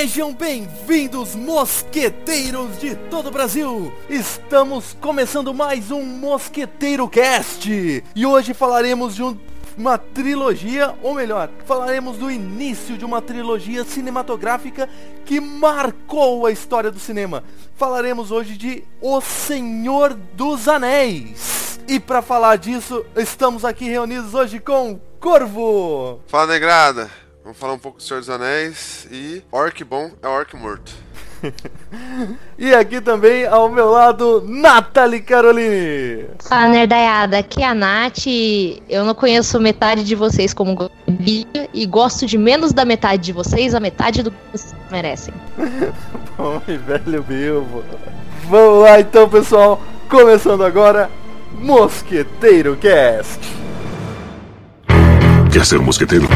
[0.00, 3.92] Sejam bem-vindos, mosqueteiros de todo o Brasil!
[4.08, 9.38] Estamos começando mais um Mosqueteiro Cast e hoje falaremos de um,
[9.76, 14.88] uma trilogia, ou melhor, falaremos do início de uma trilogia cinematográfica
[15.26, 17.44] que marcou a história do cinema.
[17.76, 21.78] Falaremos hoje de O Senhor dos Anéis.
[21.86, 26.22] E para falar disso, estamos aqui reunidos hoje com Corvo.
[26.26, 27.29] Fala, negrada!
[27.42, 30.92] Vamos falar um pouco do Senhor dos Anéis e orc bom é orc morto.
[32.58, 36.26] e aqui também ao meu lado, Nathalie Caroline.
[36.46, 38.26] Fala nerdaiada, aqui é a Nath.
[38.88, 43.32] Eu não conheço metade de vocês como Bíblia e gosto de menos da metade de
[43.32, 45.32] vocês, a metade do que vocês merecem.
[46.36, 47.82] bom e velho Bilbo.
[48.50, 49.80] Vamos lá então, pessoal.
[50.10, 51.10] Começando agora,
[51.52, 53.40] Mosqueteiro Cast.
[55.50, 56.28] Quer ser um mosqueteiro?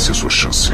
[0.00, 0.72] Essa é a sua chance.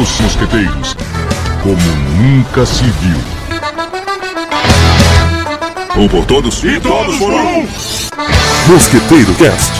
[0.00, 0.94] Os mosqueteiros,
[1.60, 1.76] como
[2.22, 3.18] nunca se viu.
[6.00, 7.66] Um por todos e todos por um.
[8.72, 9.72] Mosqueteiro Cast.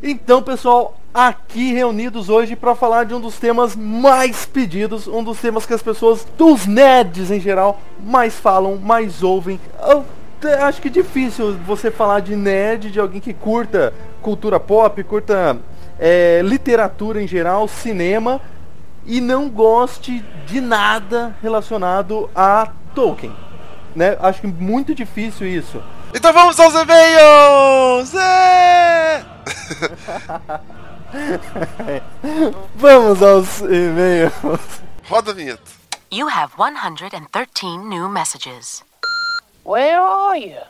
[0.00, 5.40] Então, pessoal, aqui reunidos hoje para falar de um dos temas mais pedidos, um dos
[5.40, 9.58] temas que as pessoas, dos nerds em geral, mais falam, mais ouvem.
[10.54, 15.58] Acho que é difícil você falar de nerd, de alguém que curta cultura pop, curta
[15.98, 18.40] é, literatura em geral, cinema,
[19.04, 23.34] e não goste de nada relacionado a Tolkien.
[23.94, 24.16] Né?
[24.20, 25.82] Acho que muito difícil isso.
[26.14, 28.14] Então vamos aos e-mails!
[28.14, 29.24] É!
[32.74, 34.32] vamos aos e-mails.
[35.08, 35.76] Roda a vinheta.
[36.10, 38.84] You have 113 new messages.
[39.66, 40.60] Where are you?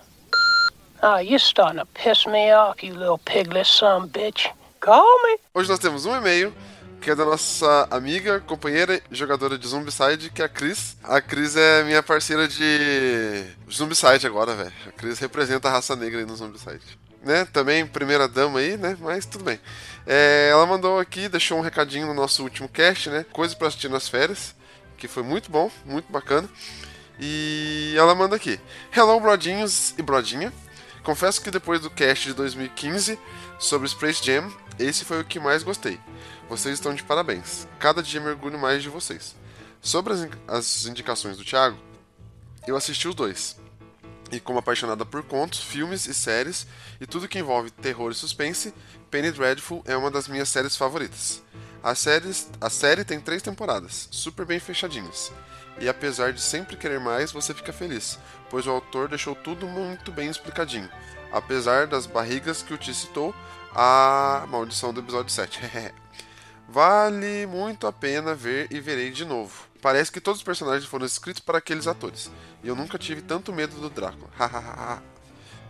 [1.03, 4.49] Oh, you're starting to piss me off, you little piglet son bitch.
[4.81, 5.39] Call me.
[5.55, 6.51] Hoje nós temos um e-mail
[6.99, 10.97] que é da nossa amiga, companheira jogadora de Zombicide, que é a Cris.
[11.05, 14.73] A Cris é minha parceira de Zombicide agora, velho.
[14.89, 16.99] A Cris representa a raça negra aí no Zombicide.
[17.23, 17.47] Né?
[17.53, 18.97] Também primeira dama aí, né?
[18.99, 19.61] Mas tudo bem.
[20.07, 23.27] É, ela mandou aqui, deixou um recadinho no nosso último cast, né?
[23.31, 24.55] Coisa para assistir nas férias,
[24.97, 26.49] que foi muito bom, muito bacana.
[27.19, 28.61] E ela manda aqui:
[28.95, 30.53] Hello, brodinhos e brodinha.
[31.03, 33.19] Confesso que depois do cast de 2015
[33.59, 36.01] sobre Space Jam, esse foi o que mais gostei.
[36.49, 37.67] Vocês estão de parabéns.
[37.79, 39.35] Cada dia mergulho mais de vocês.
[39.81, 41.79] Sobre as, as indicações do Thiago,
[42.67, 43.57] eu assisti os dois.
[44.33, 46.67] E como apaixonada por contos, filmes e séries
[47.01, 48.75] e tudo que envolve terror e suspense,
[49.09, 51.41] Penny Dreadful é uma das minhas séries favoritas.
[51.95, 55.31] Séries, a série tem três temporadas, super bem fechadinhas
[55.79, 58.19] e apesar de sempre querer mais, você fica feliz,
[58.51, 60.89] pois o autor deixou tudo muito bem explicadinho,
[61.33, 63.35] apesar das barrigas que o Ti citou,
[63.75, 65.61] a maldição do episódio 7.
[66.69, 69.67] vale muito a pena ver e verei de novo.
[69.83, 72.31] Parece que todos os personagens foram escritos para aqueles atores,
[72.65, 74.31] e eu nunca tive tanto medo do Drácula.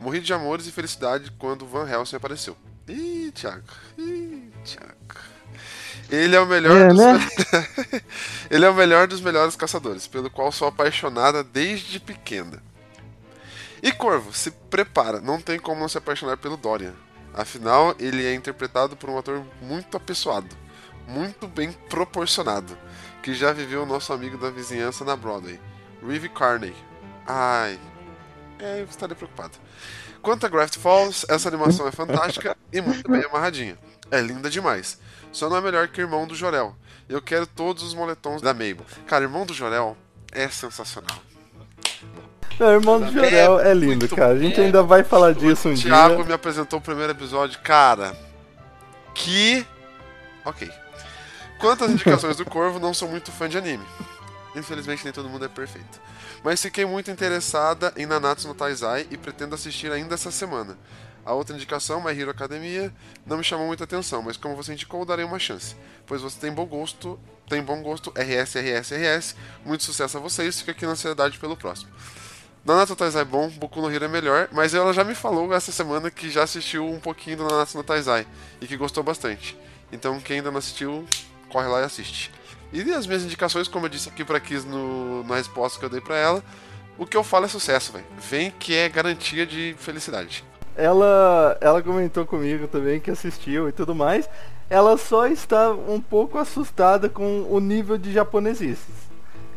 [0.00, 2.56] Morri de amores e felicidade quando Van Helsing apareceu.
[2.87, 3.65] Ih, Thiago.
[3.99, 5.36] Ih, Thiago.
[6.11, 7.28] Ele é o melhor é, dos né?
[8.50, 12.62] Ele é o melhor dos melhores caçadores, pelo qual sou apaixonada desde pequena.
[13.83, 16.95] E Corvo, se prepara, não tem como não se apaixonar pelo Dorian.
[17.34, 20.56] Afinal, ele é interpretado por um ator muito apessoado,
[21.06, 22.77] muito bem proporcionado,
[23.22, 25.61] que já viveu o nosso amigo da vizinhança na Broadway,
[26.06, 26.75] Reeve Carney.
[27.27, 27.78] Ai,
[28.59, 29.59] é, eu estaria preocupado.
[30.22, 33.77] Quanto a Graft Falls, essa animação é fantástica e muito bem amarradinha.
[34.10, 34.98] É linda demais.
[35.36, 36.74] Só não é melhor que Irmão do Jorel.
[37.06, 38.86] Eu quero todos os moletons da Mabel.
[39.06, 39.94] Cara, Irmão do Jorel
[40.33, 41.18] é sensacional.
[42.59, 44.33] Não, Irmão do Jorel é, é lindo, cara.
[44.33, 45.92] A gente ainda vai falar disso um dia.
[45.92, 47.60] O Thiago me apresentou o primeiro episódio.
[47.60, 48.16] Cara,
[49.15, 49.66] que...
[50.42, 50.71] Ok.
[51.59, 53.84] Quanto às indicações do Corvo, não sou muito fã de anime.
[54.54, 56.00] Infelizmente nem todo mundo é perfeito.
[56.42, 60.78] Mas fiquei muito interessada em Nanatsu no Taizai e pretendo assistir ainda essa semana.
[61.27, 62.95] A outra indicação, My Hero Academia,
[63.27, 65.75] não me chamou muita atenção, mas como você indicou, darei uma chance.
[66.07, 67.19] Pois você tem bom gosto,
[67.49, 69.37] tem bom gosto, RS, RS, RS.
[69.65, 71.91] Muito sucesso a vocês, fica aqui na ansiedade pelo próximo.
[72.65, 75.73] Nanatsu Taizai é bom, Boku no Hero é melhor, mas ela já me falou essa
[75.73, 78.25] semana que já assistiu um pouquinho do Nanatsu no Taizai
[78.61, 79.59] e que gostou bastante.
[79.91, 81.05] Então quem ainda não assistiu,
[81.49, 82.31] corre lá e assiste.
[82.72, 85.91] E as minhas indicações, como eu disse aqui pra Kiss no, na resposta que eu
[85.91, 86.45] dei pra ela,
[86.97, 88.07] o que eu falo é sucesso, velho.
[88.17, 90.45] Vem que é garantia de felicidade
[90.77, 94.28] ela, ela comentou comigo também que assistiu e tudo mais.
[94.69, 99.07] Ela só está um pouco assustada com o nível de japonesices.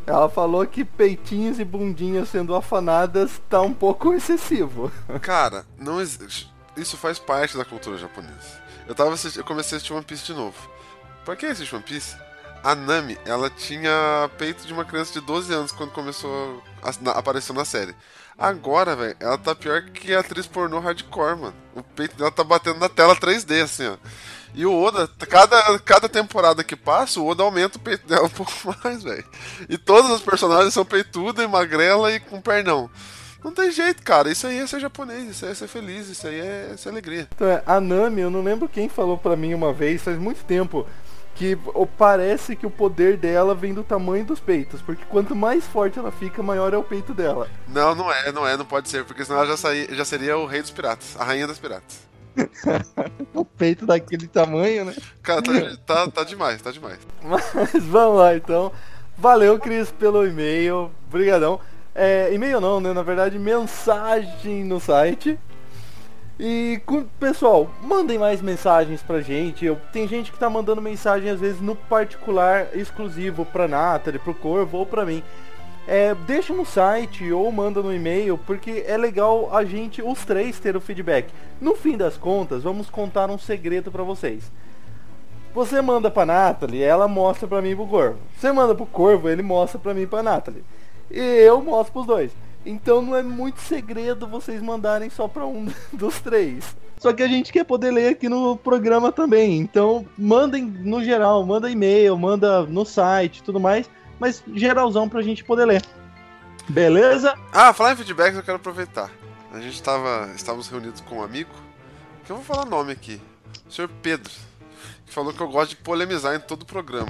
[0.05, 4.91] Ela falou que peitinhos e bundinhas sendo afanadas tá um pouco excessivo.
[5.21, 8.59] Cara, não isso faz parte da cultura japonesa.
[8.87, 10.57] Eu, tava eu comecei a assistir One Piece de novo.
[11.23, 12.15] Pra quem assiste One Piece?
[12.63, 17.53] A Nami, ela tinha peito de uma criança de 12 anos quando começou a, apareceu
[17.53, 17.95] na série.
[18.39, 21.55] Agora, velho, ela tá pior que a atriz pornô hardcore, mano.
[21.75, 23.97] O peito dela tá batendo na tela 3D, assim, ó.
[24.55, 28.29] E o Oda, cada, cada temporada que passa, o Oda aumenta o peito dela um
[28.29, 28.51] pouco
[28.81, 29.25] mais, velho.
[29.67, 32.89] E todas as personagens são peituda e magrela e com pernão.
[33.43, 34.31] Não tem jeito, cara.
[34.31, 37.27] Isso aí é ser japonês, isso aí é ser feliz, isso aí é ser alegria.
[37.35, 40.43] Então, é, a Nami, eu não lembro quem falou pra mim uma vez, faz muito
[40.45, 40.87] tempo,
[41.39, 41.57] que
[41.97, 46.11] parece que o poder dela vem do tamanho dos peitos, porque quanto mais forte ela
[46.11, 47.47] fica, maior é o peito dela.
[47.65, 50.37] Não, não é, não é, não pode ser, porque senão ela já, saí, já seria
[50.37, 52.09] o rei dos piratas, a rainha das piratas.
[53.33, 54.95] O peito daquele tamanho, né?
[55.21, 55.51] Cara, tá,
[55.85, 56.99] tá, tá demais, tá demais.
[57.21, 58.71] Mas vamos lá, então.
[59.17, 60.91] Valeu, Cris, pelo e-mail.
[61.07, 61.59] Obrigadão.
[61.95, 62.91] É, e-mail não, né?
[62.91, 65.39] Na verdade, mensagem no site.
[66.41, 66.79] E,
[67.19, 69.65] pessoal, mandem mais mensagens pra gente.
[69.65, 74.33] Eu, tem gente que tá mandando mensagem, às vezes, no particular, exclusivo pra Nathalie, pro
[74.33, 75.21] Corvo ou pra mim.
[75.85, 80.57] É, deixa no site ou manda no e-mail, porque é legal a gente, os três,
[80.59, 81.29] ter o feedback.
[81.59, 84.49] No fim das contas, vamos contar um segredo pra vocês.
[85.53, 88.19] Você manda pra Nathalie, ela mostra pra mim pro Corvo.
[88.37, 90.63] Você manda pro Corvo, ele mostra pra mim pra Nathalie.
[91.11, 92.31] E eu mostro pros dois.
[92.65, 96.75] Então não é muito segredo vocês mandarem só pra um dos três.
[96.97, 99.57] Só que a gente quer poder ler aqui no programa também.
[99.57, 103.89] Então mandem no geral, manda e-mail, manda no site tudo mais.
[104.19, 105.81] Mas geralzão pra gente poder ler.
[106.67, 107.33] Beleza?
[107.51, 109.09] Ah, falar em feedbacks, eu quero aproveitar.
[109.51, 111.49] A gente tava, estávamos reunidos com um amigo,
[112.23, 113.19] que eu vou falar nome aqui,
[113.67, 114.31] o senhor Pedro,
[115.05, 117.09] que falou que eu gosto de polemizar em todo o programa.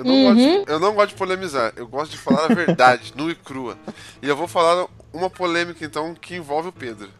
[0.00, 3.12] Eu não, gosto de, eu não gosto de polemizar, eu gosto de falar a verdade,
[3.16, 3.76] nua e crua.
[4.22, 7.10] E eu vou falar uma polêmica então que envolve o Pedro,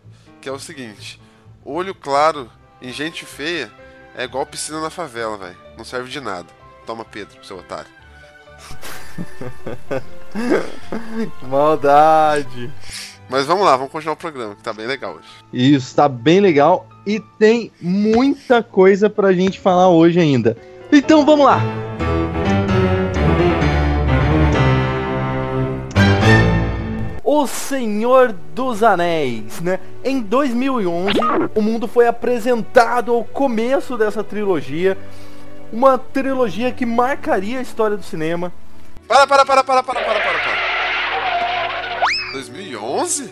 [0.41, 1.21] que é o seguinte:
[1.63, 2.51] olho claro
[2.81, 3.71] em gente feia
[4.17, 5.57] é igual piscina na favela, velho.
[5.77, 6.49] Não serve de nada.
[6.87, 7.91] Toma, Pedro, seu otário.
[11.43, 12.73] Maldade.
[13.29, 15.29] Mas vamos lá, vamos continuar o programa, que tá bem legal hoje.
[15.53, 20.57] Isso, tá bem legal e tem muita coisa pra gente falar hoje ainda.
[20.91, 21.61] Então vamos lá!
[27.33, 29.79] O Senhor dos Anéis, né?
[30.03, 31.13] Em 2011,
[31.55, 34.99] o mundo foi apresentado ao começo dessa trilogia,
[35.73, 38.53] uma trilogia que marcaria a história do cinema.
[39.07, 40.57] Para, para, para, para, para, para, para, para.
[42.33, 43.31] 2011?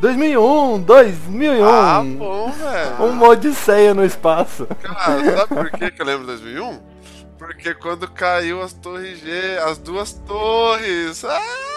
[0.00, 1.64] 2001, 2001.
[1.64, 3.12] Ah, bom, velho.
[3.12, 4.66] Uma odisseia no espaço.
[4.82, 6.80] Cara, sabe por que, que eu lembro de 2001?
[7.38, 11.24] Porque quando caiu as torres G, as duas torres.
[11.24, 11.67] Ah!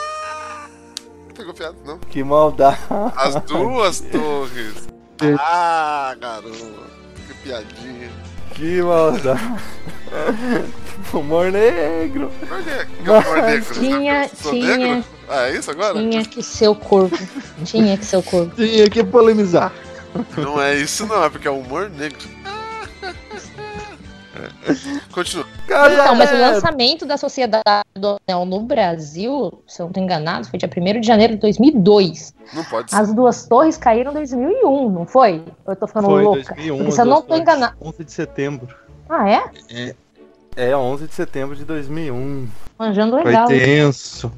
[1.42, 1.76] Pegou piada?
[1.84, 1.98] Não.
[1.98, 2.78] Que maldade.
[3.16, 4.88] As duas torres.
[5.40, 6.56] Ah, garoto.
[7.28, 8.12] Que piadinha.
[8.54, 9.42] Que maldade.
[11.12, 12.32] Humor negro.
[12.44, 13.74] É humor negro?
[13.74, 15.06] Tinha- Sou tinha- negro?
[15.28, 15.96] Ah, é isso agora?
[15.96, 17.18] Tinha que ser o corpo.
[17.66, 18.56] Tinha que ser o corpo.
[18.56, 19.74] Tinha que polemizar.
[20.38, 22.20] Não é isso não, é porque é humor negro.
[25.12, 25.46] Continua.
[25.68, 27.64] Cara, Então, mas o é, lançamento da Sociedade
[27.96, 31.40] do Anel no Brasil, se eu não tô enganado, foi dia 1 de janeiro de
[31.40, 32.34] 2002.
[32.54, 32.98] Não pode ser.
[32.98, 35.44] As duas torres caíram em 2001, não foi?
[35.68, 36.56] Eu tô ficando foi louca?
[36.56, 37.76] 2001, Porque se eu não tô torres, enganada.
[37.82, 38.76] 11 de setembro.
[39.10, 39.94] Ah, é?
[40.56, 42.48] É, 11 de setembro de 2001.
[42.78, 43.48] Manjando Foi legal.
[43.48, 44.32] tenso.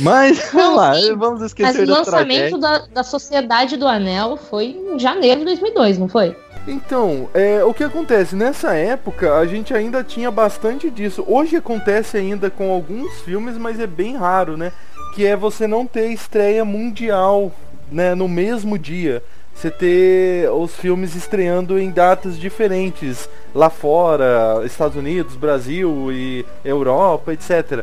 [0.00, 1.16] Mas, Não, vamos lá, sim.
[1.16, 5.46] vamos Mas esquecer o da lançamento da, da Sociedade do Anel foi em janeiro de
[5.46, 6.36] 2002, não foi?
[6.68, 8.36] Então, é, o que acontece?
[8.36, 11.24] Nessa época, a gente ainda tinha bastante disso.
[11.26, 14.70] Hoje acontece ainda com alguns filmes, mas é bem raro, né?
[15.14, 17.50] Que é você não ter estreia mundial,
[17.90, 19.22] né, no mesmo dia.
[19.54, 27.32] Você ter os filmes estreando em datas diferentes lá fora, Estados Unidos, Brasil e Europa,
[27.32, 27.82] etc.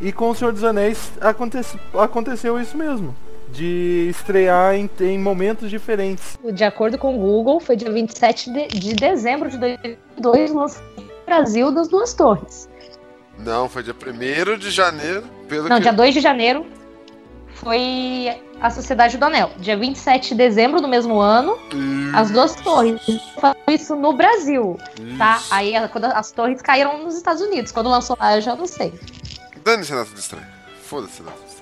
[0.00, 3.14] E com O Senhor dos Anéis acontece, aconteceu isso mesmo.
[3.54, 6.36] De estrear em, em momentos diferentes.
[6.52, 11.00] De acordo com o Google, foi dia 27 de, de dezembro de 2002 o lançamento
[11.00, 12.68] no Brasil das duas torres.
[13.38, 15.24] Não, foi dia 1 de janeiro.
[15.48, 15.82] Pelo Não, que...
[15.82, 16.66] dia 2 de janeiro
[17.54, 18.28] foi
[18.60, 19.50] a Sociedade do Anel.
[19.58, 21.56] Dia 27 de dezembro do mesmo ano,
[22.14, 23.00] as duas torres.
[23.40, 24.76] Falou isso no Brasil,
[25.18, 25.36] tá?
[25.36, 25.54] Isso.
[25.54, 27.70] Aí a- quando as torres caíram nos Estados Unidos.
[27.72, 28.92] Quando lançou lá, eu já não sei.
[29.64, 30.44] Dane-se, Renato Distrai.
[30.82, 31.53] Foda-se, Renato Distrai.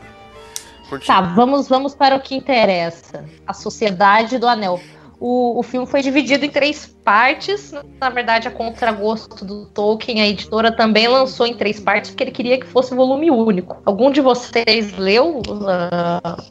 [1.01, 3.25] Tá, vamos, vamos para o que interessa.
[3.47, 4.81] A Sociedade do Anel.
[5.25, 7.73] O, o filme foi dividido em três partes.
[8.01, 12.33] Na verdade, a contragosto do Tolkien, a editora também lançou em três partes, porque ele
[12.33, 13.77] queria que fosse volume único.
[13.85, 16.43] Algum de vocês leu uh,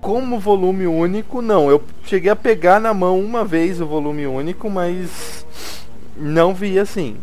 [0.00, 1.70] como volume único, não.
[1.70, 5.46] Eu cheguei a pegar na mão uma vez o volume único, mas
[6.16, 7.16] não vi assim.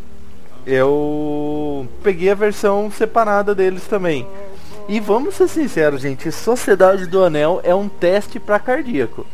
[0.65, 4.25] Eu peguei a versão separada deles também.
[4.87, 9.25] E vamos ser sinceros, gente, Sociedade do Anel é um teste para cardíaco.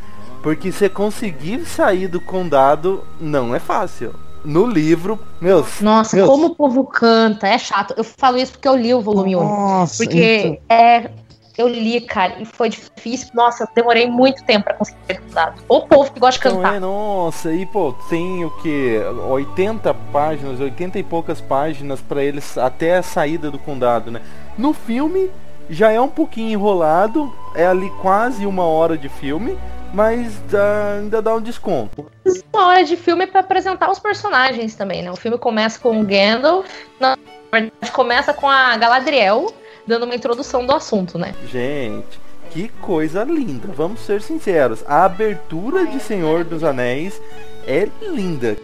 [0.41, 4.13] Porque você conseguir sair do condado não é fácil.
[4.43, 5.79] No livro, meus.
[5.79, 7.93] Nossa, meus, como o povo canta, é chato.
[7.95, 9.39] Eu falo isso porque eu li o volume 1.
[9.39, 11.09] Nossa, Porque é.
[11.55, 13.29] Eu li, cara, e foi difícil.
[13.35, 15.61] Nossa, eu demorei muito tempo pra conseguir ter condado.
[15.69, 16.75] O povo que gosta de Não cantar.
[16.75, 18.99] é, nossa, e pô, tem o que?
[19.29, 24.19] 80 páginas, 80 e poucas páginas pra eles até a saída do condado, né?
[24.57, 25.29] No filme
[25.69, 29.57] já é um pouquinho enrolado, é ali quase uma hora de filme,
[29.93, 32.05] mas dá- ainda dá um desconto.
[32.51, 35.11] Uma hora de filme pra apresentar os personagens também, né?
[35.11, 36.67] O filme começa com o Gandalf,
[36.99, 37.15] na
[37.51, 39.53] verdade começa com a Galadriel,
[39.85, 41.35] dando uma introdução do assunto, né?
[41.51, 44.83] Gente, que coisa linda, vamos ser sinceros.
[44.87, 47.21] A abertura de Senhor dos Anéis
[47.67, 48.57] é linda.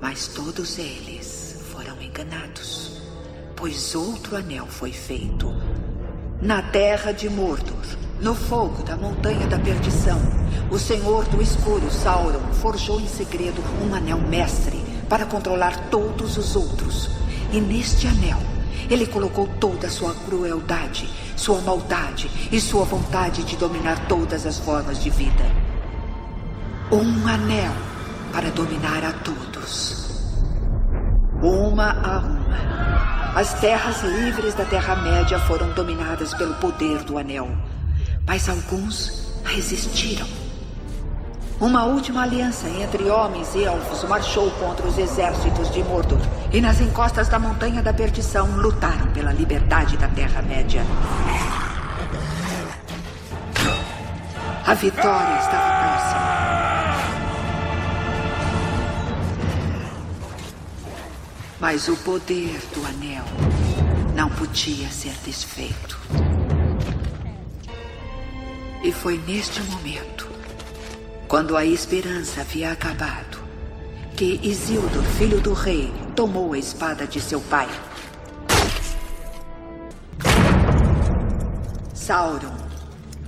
[0.00, 3.00] Mas todos eles foram enganados,
[3.56, 5.54] pois outro anel foi feito
[6.42, 7.76] na terra de Mordor,
[8.20, 10.20] no fogo da montanha da perdição.
[10.72, 16.56] O Senhor do Escuro, Sauron, forjou em segredo um anel mestre para controlar todos os
[16.56, 17.10] outros.
[17.52, 18.38] E neste anel,
[18.90, 24.58] ele colocou toda a sua crueldade, sua maldade e sua vontade de dominar todas as
[24.58, 25.44] formas de vida.
[26.90, 27.72] Um anel
[28.32, 30.10] para dominar a todos.
[31.40, 33.01] Uma a uma.
[33.34, 37.48] As terras livres da Terra-média foram dominadas pelo poder do anel.
[38.26, 40.26] Mas alguns resistiram.
[41.58, 46.20] Uma última aliança entre homens e elfos marchou contra os exércitos de Mordor.
[46.52, 50.82] E nas encostas da Montanha da Perdição lutaram pela liberdade da Terra-média.
[54.66, 56.41] A vitória estava próxima.
[61.62, 63.24] Mas o poder do anel
[64.16, 65.96] não podia ser desfeito.
[68.82, 70.28] E foi neste momento,
[71.28, 73.38] quando a esperança havia acabado,
[74.16, 77.68] que Isildur, filho do rei, tomou a espada de seu pai.
[81.94, 82.56] Sauron,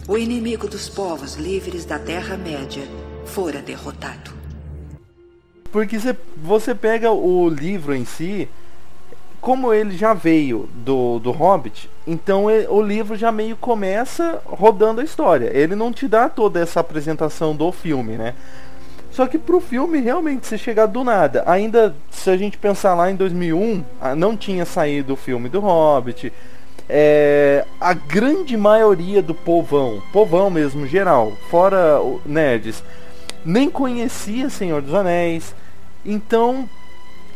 [0.09, 2.83] o inimigo dos povos livres da Terra-média,
[3.27, 4.34] fora derrotado.
[5.75, 8.49] Porque você, você pega o livro em si,
[9.41, 15.01] como ele já veio do, do Hobbit, então e- o livro já meio começa rodando
[15.01, 15.51] a história.
[15.53, 18.35] Ele não te dá toda essa apresentação do filme, né?
[19.11, 21.43] Só que pro filme realmente você chegar do nada.
[21.45, 25.59] Ainda se a gente pensar lá em 2001, ah, não tinha saído o filme do
[25.59, 26.33] Hobbit.
[26.89, 32.81] É, a grande maioria do povão, povão mesmo geral, fora o nerds,
[33.45, 35.53] nem conhecia Senhor dos Anéis.
[36.05, 36.69] Então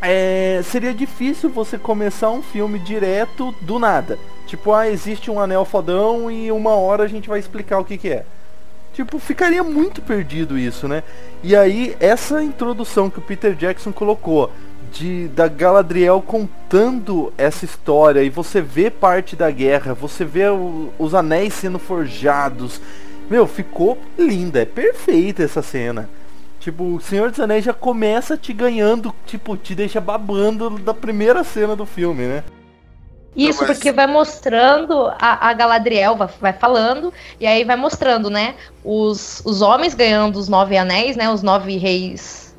[0.01, 4.19] é, seria difícil você começar um filme direto do nada.
[4.47, 7.99] Tipo, ah, existe um anel fodão e uma hora a gente vai explicar o que,
[7.99, 8.25] que é.
[8.95, 11.03] Tipo, ficaria muito perdido isso, né?
[11.43, 14.51] E aí, essa introdução que o Peter Jackson colocou
[14.91, 20.89] de da Galadriel contando essa história e você vê parte da guerra, você vê o-
[20.99, 22.81] os anéis sendo forjados.
[23.31, 26.09] Meu, ficou linda, é perfeita essa cena.
[26.69, 31.43] Tipo, o Senhor dos Anéis já começa te ganhando, tipo, te deixa babando da primeira
[31.43, 32.45] cena do filme, né?
[33.35, 37.11] Isso, Não, mas- porque vai mostrando a, a Galadriel, vai, vai falando,
[37.41, 38.55] e aí vai mostrando, né?
[38.85, 41.31] Os, os homens ganhando os nove anéis, né?
[41.31, 42.55] Os nove reis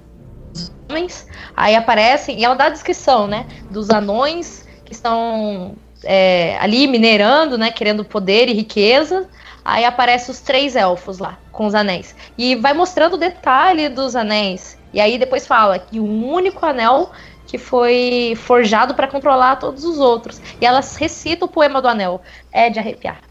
[0.52, 1.28] dos homens.
[1.56, 3.46] Aí aparecem, e ela dá a descrição, né?
[3.70, 7.70] Dos anões que estão é, ali minerando, né?
[7.70, 9.30] Querendo poder e riqueza.
[9.64, 12.16] Aí aparecem os três elfos lá, com os anéis.
[12.38, 14.78] E vai mostrando o detalhe dos anéis.
[14.94, 17.12] E aí depois fala que o único anel
[17.46, 20.40] que foi forjado para controlar todos os outros.
[20.62, 22.22] E elas recitam o poema do anel.
[22.52, 23.22] É de arrepiar.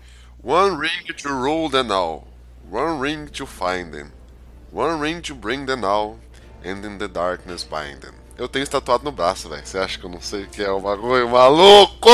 [0.43, 2.27] One ring to rule them all,
[2.71, 4.13] one ring to find them,
[4.73, 6.17] one ring to bring them all,
[6.65, 8.15] and in the darkness bind them.
[8.37, 9.67] Eu tenho estatuado no braço, velho.
[9.67, 11.29] Você acha que eu não sei o que é o bagulho?
[11.29, 12.09] Maluco!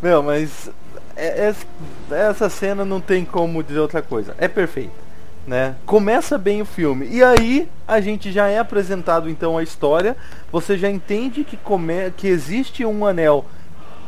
[0.00, 0.70] Meu, mas
[1.16, 4.34] essa cena não tem como dizer outra coisa.
[4.38, 4.92] É perfeita,
[5.46, 5.76] né?
[5.86, 10.16] Começa bem o filme e aí a gente já é apresentado então a história.
[10.50, 12.10] Você já entende que come...
[12.16, 13.44] que existe um anel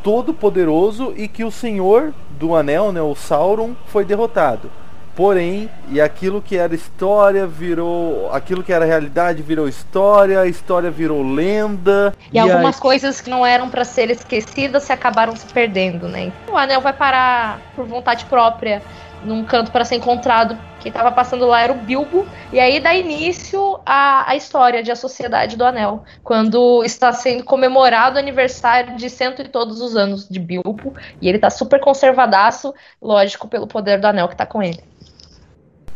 [0.03, 4.69] todo poderoso e que o Senhor do Anel, né, o Sauron, foi derrotado.
[5.17, 10.91] Porém, e aquilo que era história virou, aquilo que era realidade virou história, a história
[10.91, 12.13] virou lenda.
[12.31, 16.31] E, algumas aí- coisas que não eram para ser esquecidas se acabaram se perdendo, né?
[16.47, 18.79] O anel vai parar por vontade própria
[19.23, 20.55] num canto para ser encontrado.
[20.81, 22.23] Quem tava passando lá era o Bilbo.
[22.53, 26.03] E aí dá início a, a história de A Sociedade do Anel.
[26.23, 30.93] Quando está sendo comemorado o aniversário de cento e todos os anos de Bilbo.
[31.19, 32.71] E ele tá super conservadaço,
[33.01, 34.83] lógico, pelo poder do anel que tá com ele.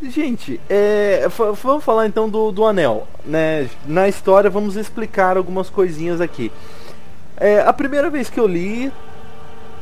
[0.02, 1.28] Gente, é,
[1.62, 3.70] vamos falar então do, do anel, né?
[3.86, 6.52] Na história vamos explicar algumas coisinhas aqui.
[7.38, 8.92] É, a primeira vez que eu li,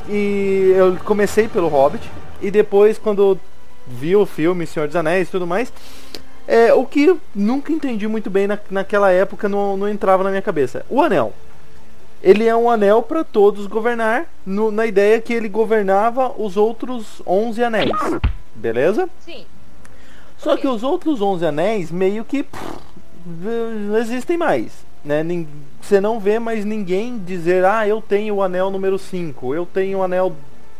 [0.08, 2.08] e eu comecei pelo Hobbit,
[2.42, 3.38] e depois quando
[3.86, 5.72] vi o filme Senhor dos Anéis e tudo mais,
[6.46, 10.42] é, o que nunca entendi muito bem na, naquela época não, não entrava na minha
[10.42, 10.84] cabeça.
[10.90, 11.32] O anel.
[12.22, 17.22] Ele é um anel para todos governar, no- na ideia que ele governava os outros
[17.26, 17.90] 11 anéis.
[18.54, 19.08] Beleza?
[19.24, 19.46] Sim.
[20.42, 22.78] Só que os outros 11 anéis meio que pff,
[23.26, 24.72] não existem mais,
[25.04, 25.22] né?
[25.80, 29.98] Você não vê mais ninguém dizer: "Ah, eu tenho o anel número 5, eu tenho
[29.98, 30.34] o anel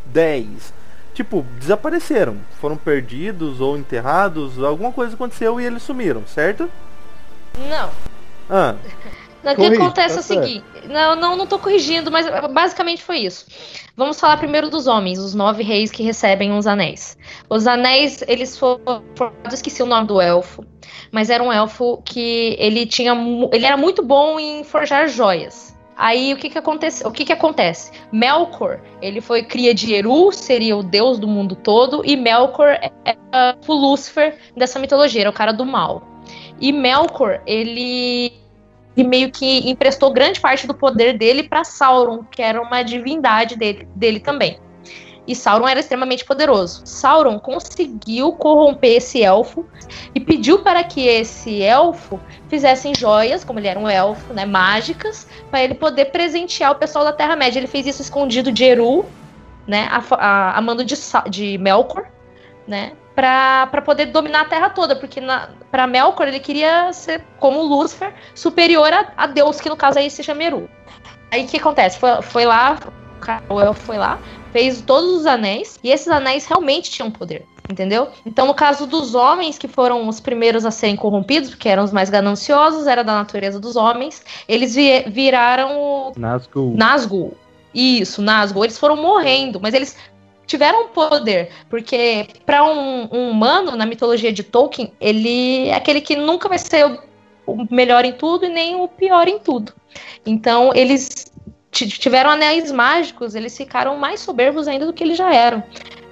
[0.07, 0.73] 10".
[1.13, 6.71] Tipo, desapareceram, foram perdidos ou enterrados, alguma coisa aconteceu e eles sumiram, certo?
[7.69, 7.91] Não.
[8.49, 8.77] Ah,
[9.43, 10.65] o que acontece é tá o seguinte.
[10.89, 13.47] Não, não, não tô corrigindo, mas basicamente foi isso.
[13.97, 17.17] Vamos falar primeiro dos homens, os nove reis que recebem os anéis.
[17.49, 19.03] Os anéis, eles foram.
[19.19, 20.65] Eu esqueci o nome do elfo.
[21.13, 23.13] Mas era um elfo que ele tinha.
[23.53, 25.77] Ele era muito bom em forjar joias.
[25.97, 27.07] Aí o que que acontece?
[27.07, 27.93] O que que acontece?
[28.11, 33.59] Melkor, ele foi cria de Eru, seria o deus do mundo todo, e Melkor era
[33.69, 36.03] o Lúcifer dessa mitologia, era o cara do mal.
[36.59, 38.33] E Melkor, ele
[39.01, 43.57] e meio que emprestou grande parte do poder dele para Sauron, que era uma divindade
[43.57, 44.59] dele, dele também.
[45.27, 46.83] E Sauron era extremamente poderoso.
[46.85, 49.65] Sauron conseguiu corromper esse elfo
[50.15, 55.27] e pediu para que esse elfo fizessem joias, como ele era um elfo, né, mágicas,
[55.51, 57.59] para ele poder presentear o pessoal da Terra-média.
[57.59, 59.07] Ele fez isso escondido de Eru,
[59.67, 60.95] né, a, a, a mando de,
[61.31, 62.07] de Melkor,
[62.67, 65.21] né, para poder dominar a Terra toda, porque
[65.71, 70.11] para Melkor ele queria ser como Lúcifer, superior a, a Deus, que no caso aí
[70.11, 70.69] se chama Eru.
[71.31, 71.99] Aí o que acontece?
[71.99, 72.79] Foi, foi lá,
[73.63, 74.19] elfo foi lá,
[74.53, 78.09] fez todos os anéis, e esses anéis realmente tinham poder, entendeu?
[78.27, 81.93] Então, no caso dos homens, que foram os primeiros a serem corrompidos, porque eram os
[81.93, 86.75] mais gananciosos, era da natureza dos homens, eles vi- viraram o Nazgûl.
[86.77, 87.35] Nazgûl.
[87.73, 88.65] Isso, Nazgûl.
[88.65, 89.97] Eles foram morrendo, mas eles
[90.51, 96.17] tiveram poder, porque para um, um humano na mitologia de Tolkien, ele é aquele que
[96.17, 96.85] nunca vai ser
[97.47, 99.73] o, melhor em tudo e nem o pior em tudo.
[100.27, 101.33] Então, eles
[101.71, 105.63] ti- tiveram anéis mágicos, eles ficaram mais soberbos ainda do que eles já eram.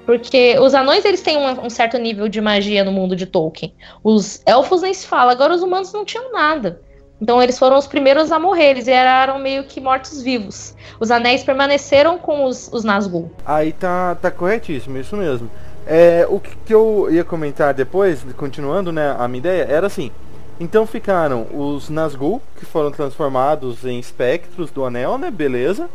[0.06, 3.74] Porque os anões eles têm um, um certo nível de magia no mundo de Tolkien.
[4.04, 6.80] Os elfos nem se fala, agora os humanos não tinham nada.
[7.20, 10.74] Então eles foram os primeiros a morrer, eles eram meio que mortos-vivos.
[11.00, 13.30] Os anéis permaneceram com os, os Nazgûl.
[13.44, 15.50] Aí tá, tá corretíssimo, isso mesmo.
[15.86, 20.12] É, o que, que eu ia comentar depois, continuando né, a minha ideia, era assim.
[20.60, 25.30] Então ficaram os Nazgûl, que foram transformados em espectros do anel, né?
[25.30, 25.88] Beleza.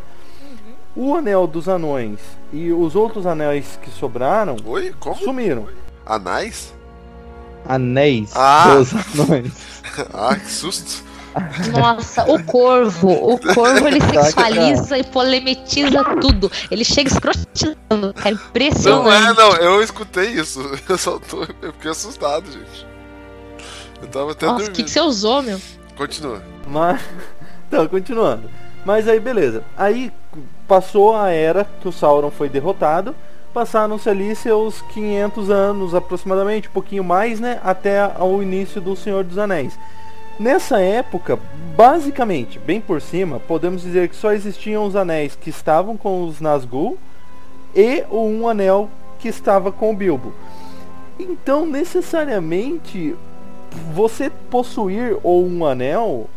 [0.95, 2.19] O anel dos anões
[2.51, 4.93] e os outros anéis que sobraram Oi?
[4.99, 5.15] Como?
[5.15, 5.67] sumiram.
[6.05, 6.73] Anéis?
[7.65, 8.75] Anéis Ah.
[8.75, 9.73] dos anões.
[10.13, 11.03] Ah, que susto.
[11.71, 13.11] Nossa, o corvo.
[13.11, 16.51] O corvo ele Caraca, sexualiza e polemetiza tudo.
[16.69, 17.77] Ele chega escrotizando.
[17.89, 19.29] Não Impressionante.
[19.29, 20.61] é, não, eu escutei isso.
[20.87, 21.43] Eu só tô.
[21.61, 22.87] Eu fiquei assustado, gente.
[24.01, 25.59] Eu tava até Nossa, o que, que você usou, meu?
[25.95, 26.41] Continua.
[26.67, 27.01] Mas.
[27.65, 28.51] Então, continuando.
[28.85, 29.63] Mas aí, beleza.
[29.75, 30.11] Aí
[30.67, 33.15] passou a era que o Sauron foi derrotado.
[33.51, 37.59] Passaram-se ali seus 500 anos aproximadamente, um pouquinho mais, né?
[37.63, 39.77] Até ao início do Senhor dos Anéis.
[40.39, 41.37] Nessa época,
[41.75, 46.41] basicamente, bem por cima, podemos dizer que só existiam os anéis que estavam com os
[46.41, 46.97] Nazgûl
[47.75, 50.33] e o um anel que estava com o Bilbo.
[51.19, 53.15] Então, necessariamente,
[53.93, 56.27] você possuir ou um anel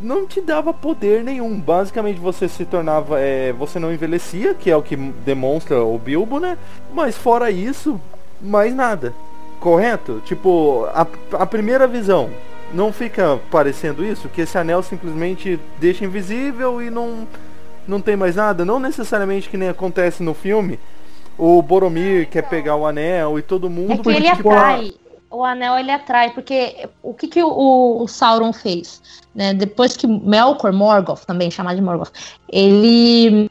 [0.00, 1.58] não te dava poder nenhum.
[1.58, 3.20] Basicamente você se tornava.
[3.20, 6.58] é, você não envelhecia, que é o que demonstra o Bilbo, né?
[6.92, 8.00] Mas fora isso,
[8.40, 9.14] mais nada.
[9.60, 10.22] Correto?
[10.24, 12.30] Tipo, a, a primeira visão.
[12.72, 14.28] Não fica parecendo isso?
[14.28, 17.26] Que esse anel simplesmente deixa invisível e não,
[17.86, 18.64] não tem mais nada?
[18.64, 20.78] Não necessariamente que nem acontece no filme.
[21.38, 23.92] O Boromir quer pegar o anel e todo mundo.
[23.92, 24.92] É que ele tipo, a- atrai.
[25.30, 29.02] O anel ele atrai, porque o que, que o, o Sauron fez?
[29.34, 29.52] Né?
[29.54, 32.10] Depois que Melkor, Morgoth, também chamado de Morgoth,
[32.50, 33.46] ele,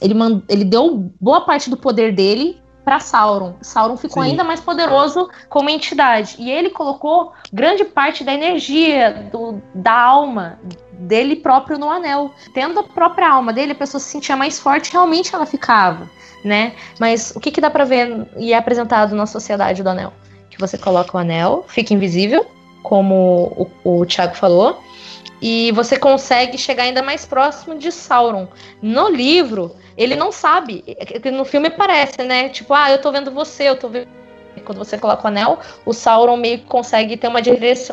[0.00, 3.54] ele, mand, ele deu boa parte do poder dele para Sauron.
[3.62, 4.30] Sauron ficou Sim.
[4.30, 6.36] ainda mais poderoso como entidade.
[6.38, 10.58] E ele colocou grande parte da energia, do, da alma
[10.92, 12.30] dele próprio no anel.
[12.52, 16.08] Tendo a própria alma dele, a pessoa se sentia mais forte, realmente ela ficava.
[16.44, 16.74] né?
[17.00, 20.12] Mas o que, que dá pra ver e é apresentado na Sociedade do Anel?
[20.50, 22.46] Que você coloca o anel, fica invisível,
[22.82, 24.78] como o, o Thiago falou,
[25.40, 28.46] e você consegue chegar ainda mais próximo de Sauron.
[28.80, 30.84] No livro, ele não sabe.
[31.32, 32.48] No filme parece, né?
[32.48, 34.08] Tipo, ah, eu tô vendo você, eu tô vendo.
[34.64, 37.40] Quando você coloca o anel, o Sauron meio que consegue ter uma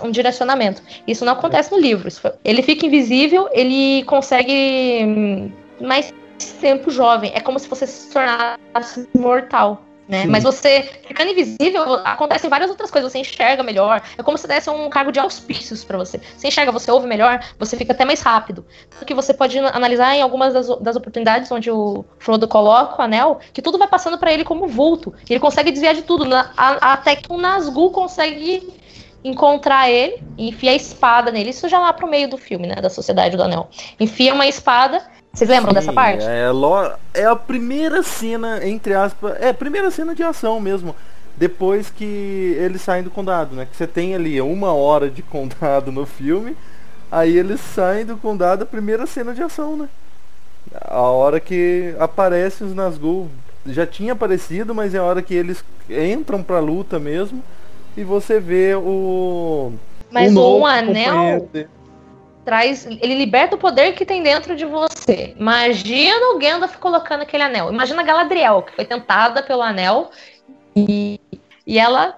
[0.03, 0.81] um direcionamento.
[1.07, 2.09] Isso não acontece no livro.
[2.11, 2.31] Foi...
[2.45, 6.13] Ele fica invisível, ele consegue hum, mais
[6.61, 7.31] tempo jovem.
[7.33, 9.83] É como se você se tornasse mortal.
[10.11, 10.25] Né?
[10.25, 13.09] Mas você, ficando invisível, acontecem várias outras coisas.
[13.09, 14.01] Você enxerga melhor.
[14.17, 16.19] É como se desse um cargo de auspícios para você.
[16.35, 18.65] Você enxerga, você ouve melhor, você fica até mais rápido.
[18.89, 23.05] Tanto que você pode analisar em algumas das, das oportunidades onde o Frodo coloca o
[23.05, 25.13] anel, que tudo vai passando para ele como vulto.
[25.29, 26.25] Ele consegue desviar de tudo.
[26.25, 28.67] Na, a, até que um Nazgûl consegue
[29.23, 31.51] encontrar ele, enfia a espada nele.
[31.51, 32.75] Isso já lá pro meio do filme, né?
[32.75, 33.69] Da Sociedade do Anel.
[33.97, 35.01] Enfia uma espada
[35.33, 36.25] vocês lembram Sim, dessa parte?
[36.25, 36.51] É,
[37.13, 39.35] é a primeira cena, entre aspas.
[39.39, 40.95] É a primeira cena de ação mesmo.
[41.37, 43.65] Depois que eles saem do condado, né?
[43.69, 46.55] Que você tem ali uma hora de condado no filme.
[47.09, 49.89] Aí eles saem do condado, a primeira cena de ação, né?
[50.81, 53.29] A hora que aparecem os Nazgûl.
[53.65, 57.41] Já tinha aparecido, mas é a hora que eles entram pra luta mesmo.
[57.95, 59.71] E você vê o.
[60.11, 61.47] Mas o um anel
[62.43, 65.35] traz, ele liberta o poder que tem dentro de você.
[65.37, 67.71] Imagina o Gandalf colocando aquele anel.
[67.71, 70.11] Imagina a Galadriel, que foi tentada pelo anel
[70.75, 71.19] e,
[71.65, 72.17] e ela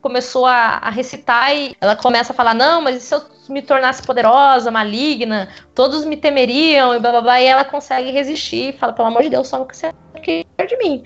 [0.00, 4.02] começou a, a, recitar e ela começa a falar: Não, mas se eu me tornasse
[4.02, 7.40] poderosa, maligna, todos me temeriam e blá blá blá.
[7.40, 10.76] E ela consegue resistir, fala: Pelo amor de Deus, só o que você quer de
[10.78, 11.04] mim,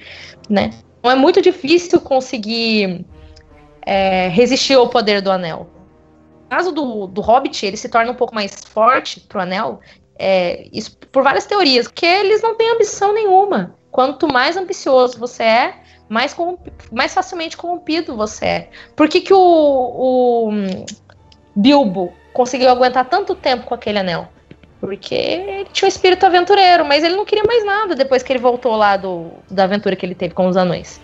[0.48, 0.70] né?
[0.98, 3.04] Então é muito difícil conseguir
[3.84, 5.73] é, resistir ao poder do anel
[6.54, 9.80] caso do, do Hobbit, ele se torna um pouco mais forte pro Anel,
[10.16, 13.74] é, isso por várias teorias, porque eles não têm ambição nenhuma.
[13.90, 15.74] Quanto mais ambicioso você é,
[16.08, 16.36] mais,
[16.92, 18.70] mais facilmente corrompido você é.
[18.94, 20.50] Por que, que o, o
[21.56, 24.28] Bilbo conseguiu aguentar tanto tempo com aquele anel?
[24.80, 28.40] Porque ele tinha um espírito aventureiro, mas ele não queria mais nada depois que ele
[28.40, 31.00] voltou lá do, da aventura que ele teve com os anões.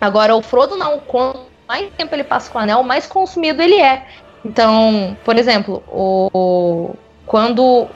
[0.00, 1.00] Agora, o Frodo não.
[1.00, 4.06] Quanto mais tempo ele passa com o anel, mais consumido ele é.
[4.44, 6.94] Então, por exemplo, o,
[7.26, 7.88] quando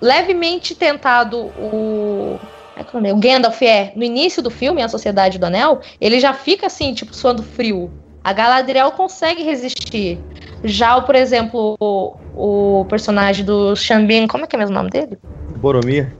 [0.00, 2.38] levemente tentado o
[2.76, 6.68] é o Gandalf é no início do filme, a Sociedade do Anel, ele já fica
[6.68, 7.90] assim, tipo, suando frio.
[8.22, 10.20] A Galadriel consegue resistir.
[10.62, 14.90] Já, por exemplo, o, o personagem do Xambin, como é que é mesmo o nome
[14.90, 15.18] dele?
[15.56, 16.14] Boromir.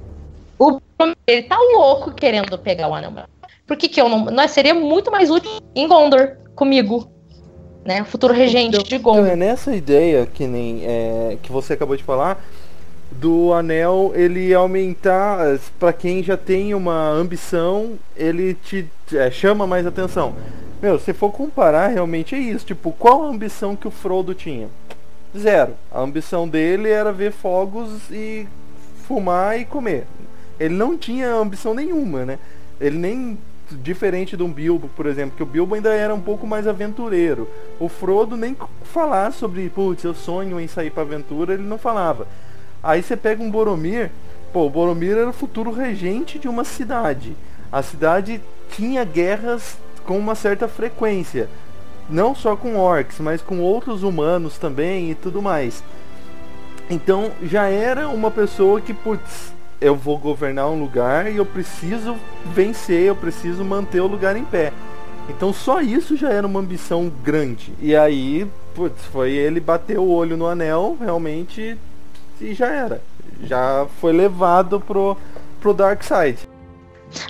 [0.59, 3.12] O Boromir, ele tá louco querendo pegar o anel.
[3.66, 4.24] Por que, que eu não.
[4.24, 7.09] Nós seria muito mais útil em Gondor comigo
[7.88, 8.05] né?
[8.05, 9.22] Futuro regente então, de Gondor.
[9.22, 12.38] Então, é nessa ideia que nem é, que você acabou de falar
[13.11, 19.87] do anel ele aumentar para quem já tem uma ambição ele te é, chama mais
[19.87, 20.35] atenção.
[20.83, 24.68] Meu se for comparar realmente é isso tipo qual a ambição que o Frodo tinha?
[25.37, 25.72] Zero.
[25.90, 28.46] A ambição dele era ver fogos e
[29.07, 30.07] fumar e comer.
[30.61, 32.38] Ele não tinha ambição nenhuma né?
[32.79, 33.38] Ele nem
[33.76, 37.48] diferente de um Bilbo, por exemplo, que o Bilbo ainda era um pouco mais aventureiro.
[37.78, 42.26] O Frodo nem falar sobre, putz, eu sonho em sair para aventura, ele não falava.
[42.83, 44.11] Aí você pega um Boromir,
[44.52, 47.37] pô, o Boromir era o futuro regente de uma cidade.
[47.70, 51.48] A cidade tinha guerras com uma certa frequência,
[52.09, 55.83] não só com orcs, mas com outros humanos também e tudo mais.
[56.88, 62.17] Então já era uma pessoa que, putz, eu vou governar um lugar e eu preciso
[62.47, 64.73] vencer, eu preciso manter o lugar em pé.
[65.29, 67.75] Então só isso já era uma ambição grande.
[67.81, 71.77] E aí, putz, foi ele bater o olho no anel, realmente,
[72.41, 73.03] e já era.
[73.45, 75.17] Já foi levado pro,
[75.61, 76.49] pro Dark Side.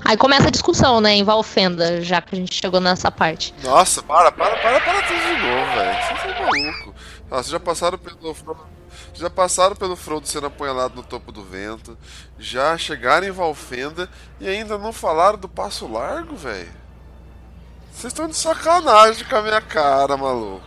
[0.04, 3.54] Aí começa a discussão, né, em Valfenda, já que a gente chegou nessa parte.
[3.62, 6.06] Nossa, para, para, para, para tudo de novo, velho.
[6.06, 6.94] Vocês são malucos.
[7.28, 8.34] Vocês já passaram pelo
[9.18, 11.98] já passaram pelo Frodo sendo apunhalado no topo do vento,
[12.38, 14.08] já chegaram em Valfenda
[14.40, 16.72] e ainda não falaram do Passo Largo, velho.
[17.92, 20.62] Vocês estão de sacanagem com a minha cara, maluco.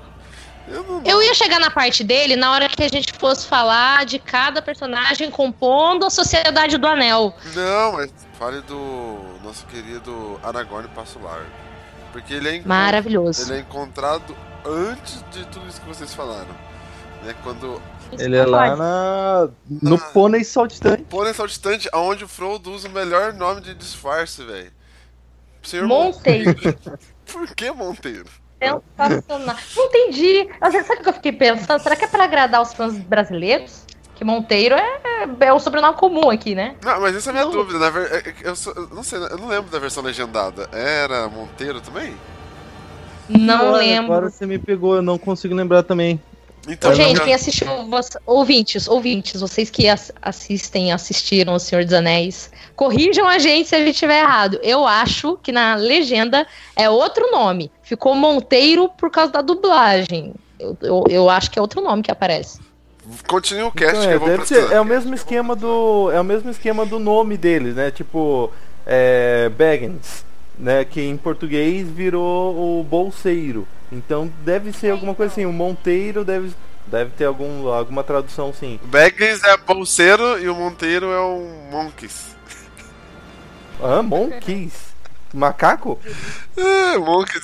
[0.68, 1.02] Eu, não...
[1.06, 4.62] eu, ia chegar na parte dele na hora que a gente fosse falar de cada
[4.62, 7.34] personagem compondo a Sociedade do Anel.
[7.56, 11.50] Não, mas fale do nosso querido Aragorn Passo Largo.
[12.12, 13.44] Porque ele é, Maravilhoso.
[13.44, 14.36] ele é encontrado
[14.66, 16.54] antes de tudo isso que vocês falaram.
[17.24, 17.34] Né?
[17.44, 17.82] Quando
[18.20, 19.50] ele é lá na...
[19.70, 19.98] no na...
[19.98, 21.04] Pônei Saltitante.
[21.04, 24.72] Pônei Saltitante, onde o Frodo usa o melhor nome de disfarce, velho.
[25.88, 26.56] Monteiro.
[27.32, 28.26] Por que Monteiro?
[28.62, 29.56] Sensacional.
[29.76, 30.50] Não entendi.
[30.60, 31.82] Sabe o que eu fiquei pensando?
[31.82, 33.86] Será que é pra agradar os fãs brasileiros?
[34.16, 35.02] Que Monteiro é,
[35.40, 36.76] é um sobrenome comum aqui, né?
[36.84, 37.80] Não, mas essa é a minha dúvida.
[37.80, 38.12] Na ver...
[38.12, 40.70] é- é- eu, sou- eu não sei, eu não lembro da versão legendada.
[40.72, 42.14] Era Monteiro também?
[43.28, 44.14] Não Olha, lembro.
[44.14, 46.22] Agora você me pegou, eu não consigo lembrar também.
[46.68, 47.68] Então, Gente, já- quem assistiu,
[48.26, 53.76] ouvintes, ouvintes, vocês que ass- assistem, assistiram O Senhor dos Anéis, corrijam a gente se
[53.76, 54.60] a gente estiver errado.
[54.62, 56.46] Eu acho que na legenda
[56.76, 57.72] é outro nome.
[57.82, 60.34] Ficou Monteiro por causa da dublagem.
[60.60, 62.60] Eu, eu, eu acho que é outro nome que aparece.
[63.28, 64.76] continue o cast Então, que é, eu vou deve ser, precisar.
[64.76, 66.12] é o mesmo esquema do.
[66.12, 67.90] É o mesmo esquema do nome deles, né?
[67.90, 68.52] Tipo,
[68.86, 70.24] é, Baggins,
[70.60, 70.86] né?
[70.86, 73.68] Que em português virou o bolseiro.
[73.92, 75.46] Então deve ser alguma coisa assim.
[75.46, 76.54] O Monteiro deve,
[76.88, 78.80] deve ter algum, alguma tradução sim.
[78.84, 82.36] Baggins é bolseiro e o Monteiro é o Monkeys.
[83.82, 84.92] Ah, Monkeys.
[85.34, 86.00] Macaco?
[86.56, 87.44] É, Monkeys.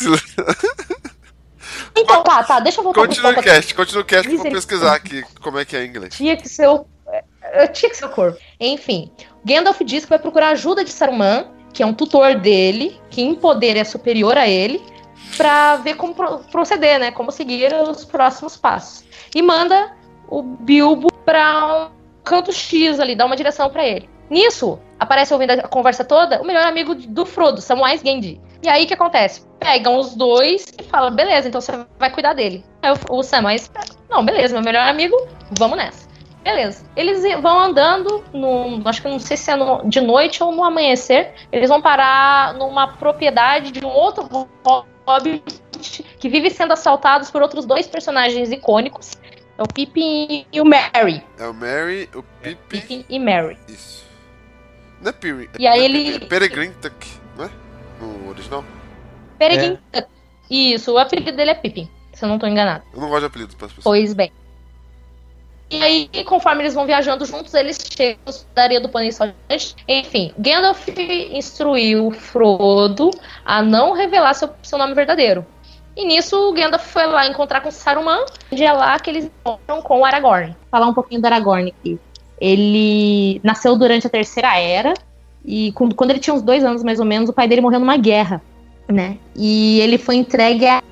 [1.95, 4.51] Então, tá, tá, deixa eu voltar Continue o cast, continue o cast que eu vou
[4.51, 6.13] pesquisar aqui como é que é em inglês.
[6.15, 6.86] Tinha que ser o.
[7.53, 8.38] Eu tinha que ser o corvo.
[8.60, 9.12] Enfim,
[9.43, 13.33] Gandalf diz que vai procurar ajuda de Saruman, que é um tutor dele, que em
[13.33, 14.81] poder é superior a ele,
[15.35, 17.11] pra ver como pro- proceder, né?
[17.11, 19.03] Como seguir os próximos passos.
[19.35, 19.95] E manda
[20.29, 21.89] o Bilbo pra um
[22.23, 24.09] canto X ali, dá uma direção pra ele.
[24.29, 28.41] Nisso, aparece ouvindo a conversa toda o melhor amigo do Frodo, Samwise Gamgee.
[28.61, 29.45] E aí o que acontece?
[29.59, 32.65] Pegam os dois e falam, beleza, então você vai cuidar dele.
[32.81, 33.69] Aí o, Samwise,
[34.09, 35.15] não, beleza, meu melhor amigo,
[35.57, 36.07] vamos nessa.
[36.43, 36.85] Beleza.
[36.95, 40.63] Eles vão andando, num, acho que não sei se é no- de noite ou no
[40.63, 41.33] amanhecer.
[41.51, 44.27] Eles vão parar numa propriedade de um outro
[45.08, 45.62] hobbit
[46.20, 49.12] que vive sendo assaltados por outros dois personagens icônicos.
[49.58, 51.24] É o Pippin e o Merry.
[51.39, 52.58] É o Mary, o Pippin.
[52.70, 53.58] Pippin e Merry.
[53.67, 54.06] Isso.
[55.02, 55.50] Não é Piri.
[55.58, 56.93] E aí não é ele- É Peregrine Tuck,
[57.38, 57.50] não é?
[58.00, 58.63] No original.
[59.39, 59.80] Peregrine.
[60.50, 62.84] Isso, o apelido dele é Pippin, se eu não tô enganado.
[62.93, 63.84] Eu não gosto de apelidos para as pessoas.
[63.84, 64.32] Pois bem.
[65.69, 69.75] E aí, conforme eles vão viajando juntos, eles chegam na daria do Pônei Saltante.
[69.88, 70.88] Enfim, Gandalf
[71.32, 73.12] instruiu Frodo
[73.43, 75.45] a não revelar seu, seu nome verdadeiro.
[75.95, 79.82] E nisso, o Gandalf foi lá encontrar com Saruman, e é lá que eles encontram
[79.82, 80.47] com o Aragorn.
[80.47, 81.99] Vou falar um pouquinho do Aragorn aqui.
[82.39, 84.93] Ele nasceu durante a Terceira Era,
[85.43, 87.97] e quando ele tinha uns dois anos, mais ou menos, o pai dele morreu numa
[87.97, 88.41] guerra,
[88.88, 89.17] né?
[89.36, 90.84] E ele foi entregue a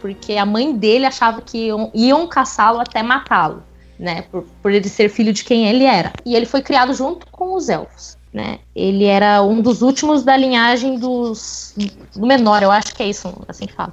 [0.00, 3.62] porque a mãe dele achava que iam, iam caçá-lo até matá-lo,
[4.02, 4.22] né?
[4.22, 6.12] Por, por ele ser filho de quem ele era.
[6.26, 8.58] E ele foi criado junto com os elfos, né?
[8.74, 11.72] Ele era um dos últimos da linhagem dos
[12.14, 13.92] do menor, eu acho que é isso, assim que fala.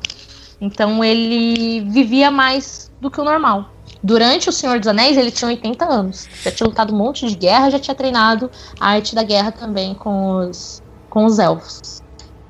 [0.59, 3.69] Então ele vivia mais do que o normal.
[4.03, 6.27] Durante o Senhor dos Anéis, ele tinha 80 anos.
[6.43, 9.93] Já tinha lutado um monte de guerra, já tinha treinado a arte da guerra também
[9.93, 11.79] com os, com os elfos.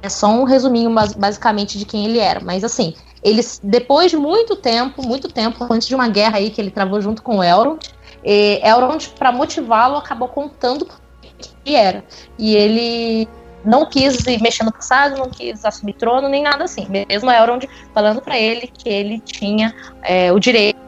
[0.01, 2.39] É só um resuminho bas- basicamente de quem ele era.
[2.39, 6.59] Mas assim, eles, depois de muito tempo, muito tempo, antes de uma guerra aí que
[6.61, 7.79] ele travou junto com o Elrond,
[8.23, 10.87] e Elrond, para motivá-lo, acabou contando
[11.21, 12.03] quem ele era.
[12.37, 13.27] E ele
[13.63, 16.87] não quis mexer no passado, não quis assumir trono, nem nada assim.
[17.07, 20.79] Mesmo Elrond falando para ele que ele tinha é, o direito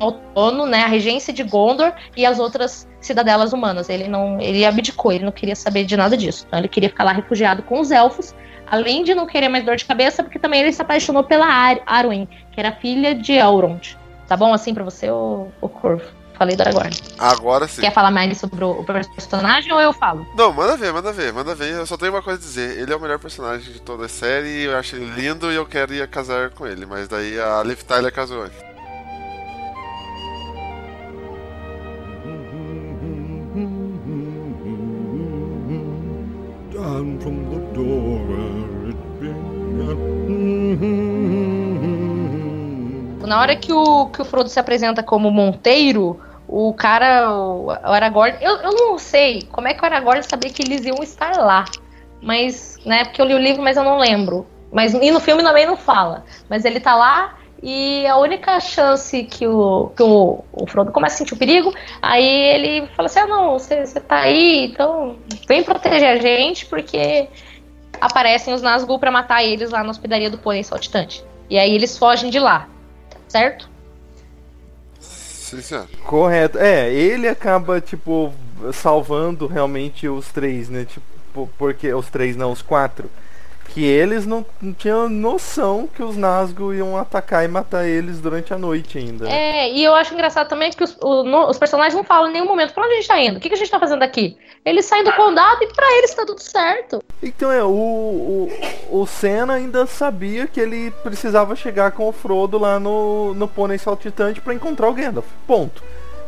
[0.00, 3.88] ao trono, né, a regência de Gondor e as outras cidadelas humanas.
[3.88, 6.44] Ele não, ele abdicou, ele não queria saber de nada disso.
[6.46, 8.34] Então ele queria ficar lá refugiado com os elfos,
[8.74, 11.78] além de não querer mais dor de cabeça, porque também ele se apaixonou pela Ar
[11.86, 13.96] Arwen, que era filha de Elrond.
[14.26, 16.04] Tá bom assim pra você, ô, ô Corvo?
[16.36, 16.90] Falei do Aragorn.
[17.16, 17.80] Agora sim.
[17.80, 18.84] Quer falar mais sobre o,
[19.14, 20.26] personagem ou eu falo?
[20.36, 21.74] Não, manda ver, manda ver, manda ver.
[21.74, 22.76] Eu só tenho uma coisa a dizer.
[22.76, 25.64] Ele é o melhor personagem de toda a série, eu acho ele lindo e eu
[25.64, 26.84] queria casar com ele.
[26.86, 28.58] Mas daí a Liv Tyler casou antes.
[36.72, 38.33] Down from the door.
[43.26, 47.70] Na hora que o, que o Frodo se apresenta como Monteiro, o cara, o, o
[47.70, 48.36] Aragorn.
[48.40, 51.64] Eu, eu não sei como é que o Aragorn sabia que eles iam estar lá.
[52.20, 54.46] Mas, né, porque eu li o livro, mas eu não lembro.
[54.72, 56.24] Mas e no filme também não fala.
[56.48, 57.34] Mas ele tá lá
[57.66, 61.72] e a única chance que o, que o, o Frodo começa a sentir o perigo,
[62.02, 65.16] aí ele fala assim: ah, não, você você tá aí, então
[65.48, 67.26] vem proteger a gente, porque
[68.00, 71.24] aparecem os Nazgûl pra matar eles lá na hospedaria do Pônei Saltitante.
[71.48, 72.68] E aí eles fogem de lá,
[73.28, 73.68] certo?
[74.98, 75.86] Sim, senhor.
[76.04, 76.58] Correto.
[76.58, 78.32] É, ele acaba, tipo,
[78.72, 80.84] salvando realmente os três, né?
[80.84, 81.92] Tipo, porque.
[81.92, 83.10] Os três não, os quatro.
[83.72, 88.54] Que eles não, não tinham noção que os Nazgûl iam atacar e matar eles durante
[88.54, 89.28] a noite ainda.
[89.28, 92.34] É, e eu acho engraçado também que os, o- no- os personagens não falam em
[92.34, 94.02] nenhum momento pra onde a gente tá indo, o que, que a gente tá fazendo
[94.04, 94.36] aqui.
[94.64, 97.02] Eles saem do condado e pra eles tá tudo certo.
[97.22, 98.50] Então é, o, o,
[99.02, 103.76] o Senna ainda sabia que ele precisava chegar com o Frodo lá no, no Pônei
[103.78, 105.26] Saltitante pra encontrar o Gandalf.
[105.46, 105.82] Ponto.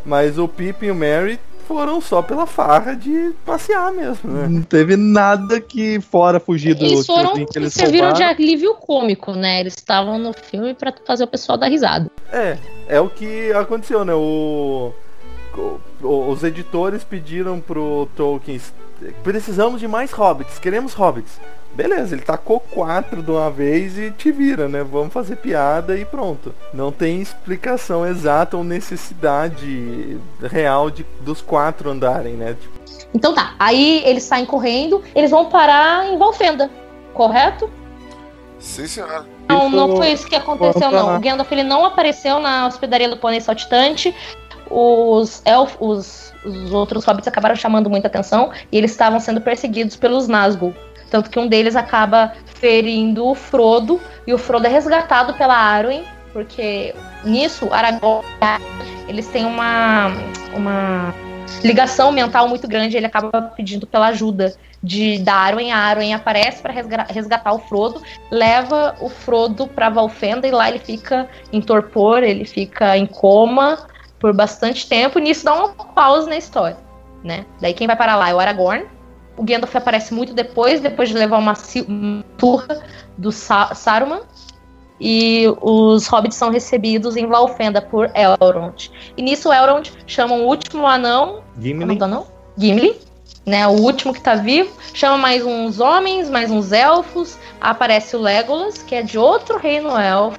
[0.05, 4.47] Mas o Pip e o Mary foram só pela farra de passear mesmo, né?
[4.49, 9.33] Não teve nada que fora fugir do Eles foram que eles serviram de alívio cômico,
[9.33, 9.61] né?
[9.61, 12.11] Eles estavam no filme pra fazer o pessoal dar risada.
[12.33, 12.57] É,
[12.89, 14.15] é o que aconteceu, né?
[14.15, 14.93] O,
[16.03, 18.61] o- os editores pediram pro Tolkien:
[19.23, 21.39] precisamos de mais hobbits, queremos hobbits.
[21.75, 24.83] Beleza, ele tacou quatro de uma vez e te vira, né?
[24.83, 26.55] Vamos fazer piada e pronto.
[26.73, 32.57] Não tem explicação exata ou necessidade real de, dos quatro andarem, né?
[32.59, 36.71] Tipo, Então tá, aí eles saem correndo, eles vão parar em Valfenda,
[37.13, 37.71] correto?
[38.59, 39.27] Sim, senhora.
[39.47, 41.17] Não, não foi isso que aconteceu, não.
[41.17, 44.15] O Gandalf ele não apareceu na hospedaria do Pônei Saltitante.
[44.71, 49.97] Os elfos, os, os outros hobbits acabaram chamando muita atenção e eles estavam sendo perseguidos
[49.97, 50.75] pelos Nazgûl.
[51.11, 56.05] Tanto que um deles acaba ferindo o Frodo e o Frodo é resgatado pela Arwen,
[56.33, 58.27] porque nisso Aragorn
[59.09, 60.09] eles têm uma
[60.53, 61.15] uma
[61.63, 66.61] ligação mental muito grande, ele acaba pedindo pela ajuda de da Arwen, a Arwen aparece
[66.61, 66.73] para
[67.09, 72.45] resgatar o Frodo, leva o Frodo para Valfenda e lá ele fica em torpor, ele
[72.45, 73.79] fica em coma
[74.19, 76.77] por bastante tempo, e nisso dá uma pausa na história,
[77.23, 77.45] né?
[77.61, 78.85] Daí quem vai para lá é o Aragorn.
[79.37, 81.55] O Gandalf aparece muito depois, depois de levar uma
[82.39, 82.83] turra
[83.19, 84.23] do Sa Saruman.
[84.99, 88.91] E os hobbits são recebidos em Valfenda por Elrond.
[89.15, 91.97] E nisso Elrond chama o último anão é Gimli.
[91.97, 92.27] do anão?
[92.57, 92.99] Gimli,
[93.45, 93.67] né?
[93.67, 94.75] O último que tá vivo.
[94.95, 97.39] Chama mais uns homens, mais uns elfos.
[97.61, 100.39] Aparece o Legolas, que é de outro reino elfo.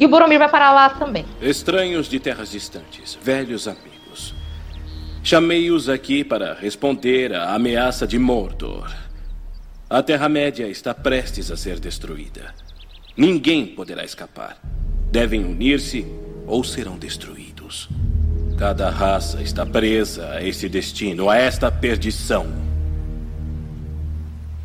[0.00, 1.26] E o Boromir vai parar lá também.
[1.42, 4.34] Estranhos de terras distantes, velhos amigos.
[5.22, 8.90] Chamei-os aqui para responder à ameaça de Mordor.
[9.90, 12.54] A Terra-média está prestes a ser destruída.
[13.14, 14.56] Ninguém poderá escapar.
[15.12, 16.06] Devem unir-se
[16.46, 17.86] ou serão destruídos.
[18.56, 22.46] Cada raça está presa a esse destino, a esta perdição.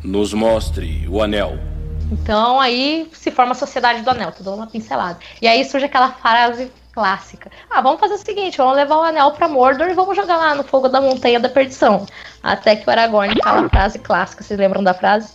[0.02, 1.75] Nos mostre o anel.
[2.12, 5.18] Então aí se forma a Sociedade do Anel, tô dando uma pincelada.
[5.40, 7.50] E aí surge aquela frase clássica.
[7.68, 10.54] Ah, vamos fazer o seguinte, vamos levar o anel pra Mordor e vamos jogar lá
[10.54, 12.06] no fogo da montanha da perdição.
[12.42, 15.32] Até que o Aragorn fala a frase clássica, vocês lembram da frase?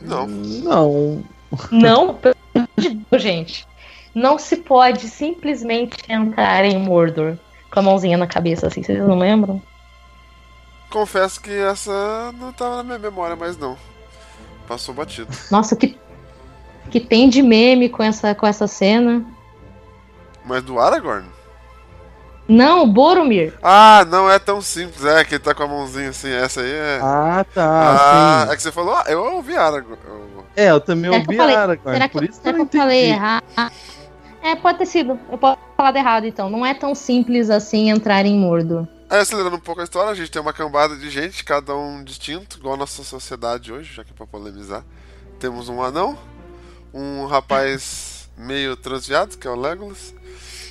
[0.00, 0.26] Não.
[0.26, 1.22] Não.
[1.70, 3.68] Não, pelo amor de Deus, gente.
[4.12, 7.36] Não se pode simplesmente entrar em Mordor
[7.70, 9.62] com a mãozinha na cabeça, assim, vocês não lembram?
[10.90, 13.76] Confesso que essa não tava na minha memória mais não.
[14.70, 15.26] Passou batido.
[15.50, 15.98] Nossa, que,
[16.92, 19.24] que tem de meme com essa, com essa cena?
[20.44, 21.26] Mas do Aragorn?
[22.46, 23.52] Não, Boromir.
[23.60, 25.04] Ah, não é tão simples.
[25.04, 26.30] É, que ele tá com a mãozinha assim.
[26.30, 27.00] Essa aí é.
[27.02, 27.64] Ah, tá.
[27.98, 28.52] Ah, sim.
[28.52, 29.98] é que você falou, ah, eu ouvi Aragorn.
[30.06, 32.44] Eu- É, eu também Será que ouvi eu falei- Aragorn, Será que, por isso que
[32.44, 33.16] será eu que não eu falei entendi.
[33.18, 33.44] errado?
[34.40, 35.18] É, pode ter sido.
[35.32, 36.48] Eu posso ter falado errado, então.
[36.48, 38.86] Não é tão simples assim entrar em Mordor.
[39.10, 42.04] Aí, acelerando um pouco a história, a gente tem uma cambada de gente, cada um
[42.04, 44.84] distinto, igual a nossa sociedade hoje, já que é pra polemizar.
[45.40, 46.16] Temos um anão,
[46.94, 50.14] um rapaz meio transviado, que é o Legolas,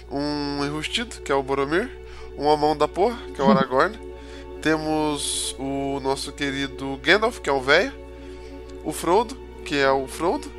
[0.09, 1.91] um enrustido, que é o Boromir,
[2.37, 3.99] um homão da porra, que é o Aragorn.
[4.61, 7.91] Temos o nosso querido Gandalf, que é o velho,
[8.85, 10.49] o Frodo, que é o Frodo,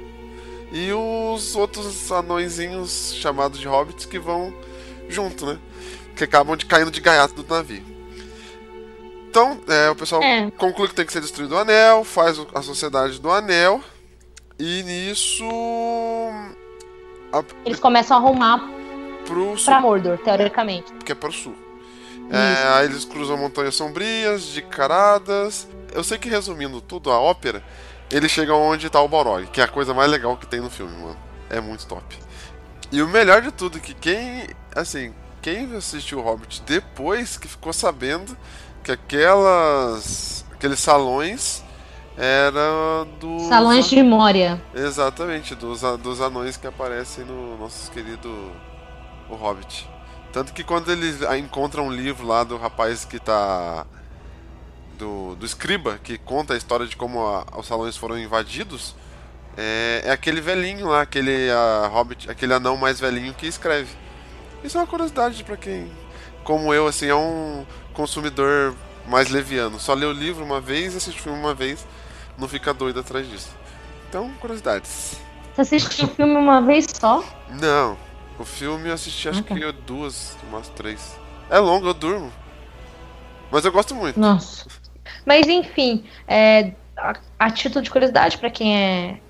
[0.71, 4.55] e os outros anõezinhos chamados de hobbits que vão
[5.09, 5.59] junto, né?
[6.21, 7.83] Que acabam de caindo de gaiato do navio.
[9.31, 10.51] Então, é, o pessoal É.
[10.51, 13.81] conclui que tem que ser destruído o anel, faz a sociedade do anel,
[14.59, 15.49] e nisso.
[17.33, 18.69] a- Eles começam a arrumar
[19.25, 20.93] pro sul, pra Mordor, teoricamente.
[21.07, 21.55] que é pro sul.
[22.31, 25.67] É, aí eles cruzam montanhas sombrias, de caradas.
[25.95, 27.65] Eu sei que resumindo tudo a ópera,
[28.11, 30.69] eles chegam onde tá o Balrog, que é a coisa mais legal que tem no
[30.69, 31.17] filme, mano.
[31.49, 32.05] É muito top.
[32.93, 34.47] E o melhor de tudo é que quem,
[34.77, 38.37] assim, quem assistiu o Hobbit depois que ficou sabendo
[38.85, 41.63] que aquelas aqueles salões
[42.17, 44.63] eram dos Salões de Moria.
[44.75, 48.29] Exatamente, dos, a- dos anões que aparecem no nosso querido
[49.29, 49.89] O Hobbit.
[50.33, 53.87] Tanto que quando eles ah, encontram um livro lá do rapaz que tá.
[54.99, 58.95] Do, do escriba, que conta a história de como a- os salões foram invadidos,
[59.57, 63.91] é, é aquele velhinho lá, aquele ah, hobbit, aquele anão mais velhinho que escreve.
[64.63, 65.91] Isso é uma curiosidade pra quem,
[66.45, 68.75] como eu, assim, é um consumidor
[69.07, 69.81] mais leviano.
[69.81, 71.87] Só lê o livro uma vez, assiste o filme uma vez,
[72.39, 73.51] não fica doido atrás disso.
[74.09, 75.19] Então, curiosidades.
[75.55, 77.25] Você assistiu o filme uma vez só?
[77.61, 77.97] Não,
[78.39, 79.55] o filme eu assisti acho tá.
[79.55, 81.19] que duas, umas três.
[81.49, 82.33] É longo, eu durmo.
[83.51, 84.19] Mas eu gosto muito.
[84.19, 84.67] Nossa.
[85.27, 89.21] Mas enfim, é, a, a título de curiosidade, pra quem é,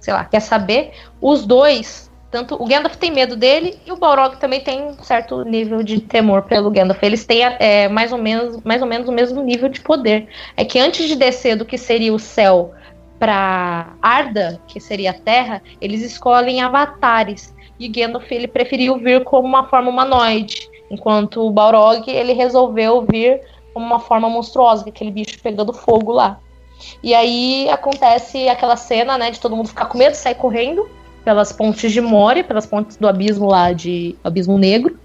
[0.00, 4.36] sei lá, quer saber, os dois Tanto o Gandalf tem medo dele e o Balrog
[4.36, 7.02] também tem um certo nível de temor pelo Gandalf.
[7.02, 10.28] Eles têm é, mais, ou menos, mais ou menos o mesmo nível de poder.
[10.54, 12.72] É que antes de descer do que seria o céu
[13.18, 17.54] para Arda, que seria a Terra, eles escolhem avatares.
[17.80, 23.40] E Gandalf ele preferiu vir como uma forma humanoide, enquanto o Balrog ele resolveu vir
[23.72, 26.38] como uma forma monstruosa, aquele bicho pegando fogo lá.
[27.02, 30.97] E aí acontece aquela cena, né, de todo mundo ficar com medo, sair correndo
[31.28, 34.98] pelas pontes de Moria, pelas pontes do abismo lá de Abismo Negro.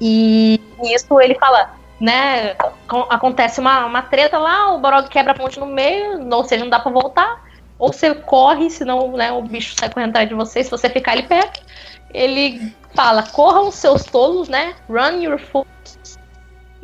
[0.00, 2.56] E isso ele fala, né?
[3.10, 6.70] Acontece uma, uma treta lá, o Borog quebra a ponte no meio, ou seja, não
[6.70, 7.44] dá para voltar.
[7.78, 11.12] Ou você corre, senão né, o bicho sai correndo atrás de você, se você ficar
[11.12, 11.60] ali perto.
[12.14, 14.74] Ele fala, corram seus tolos, né?
[14.88, 15.68] Run your foot.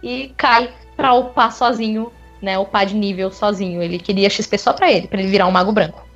[0.02, 2.12] E cai pra upar sozinho,
[2.42, 2.58] né?
[2.58, 3.82] Upar de nível sozinho.
[3.82, 6.06] Ele queria XP só pra ele, pra ele virar um mago branco.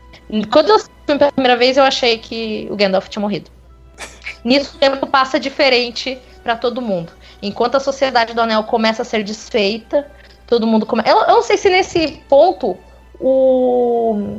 [0.51, 3.51] Quando eu assisti pela primeira vez, eu achei que o Gandalf tinha morrido.
[4.45, 7.13] Nisso o tempo passa diferente para todo mundo.
[7.43, 10.11] Enquanto a sociedade do Anel começa a ser desfeita,
[10.47, 11.09] todo mundo começa.
[11.09, 12.77] Eu, eu, não sei se nesse ponto
[13.21, 14.39] o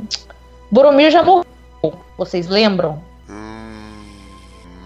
[0.70, 1.44] Boromir já morreu.
[2.16, 3.02] Vocês lembram?
[3.28, 4.04] Hum,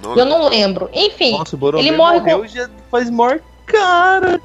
[0.03, 0.91] não eu não lembro.
[0.93, 2.47] Enfim, Nossa, o Boromir ele morre morreu com...
[2.47, 4.41] já faz maior cara.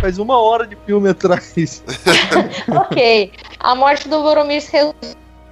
[0.00, 1.82] Faz uma hora de filme atrás.
[2.68, 3.32] ok.
[3.60, 4.76] A morte do Boromir se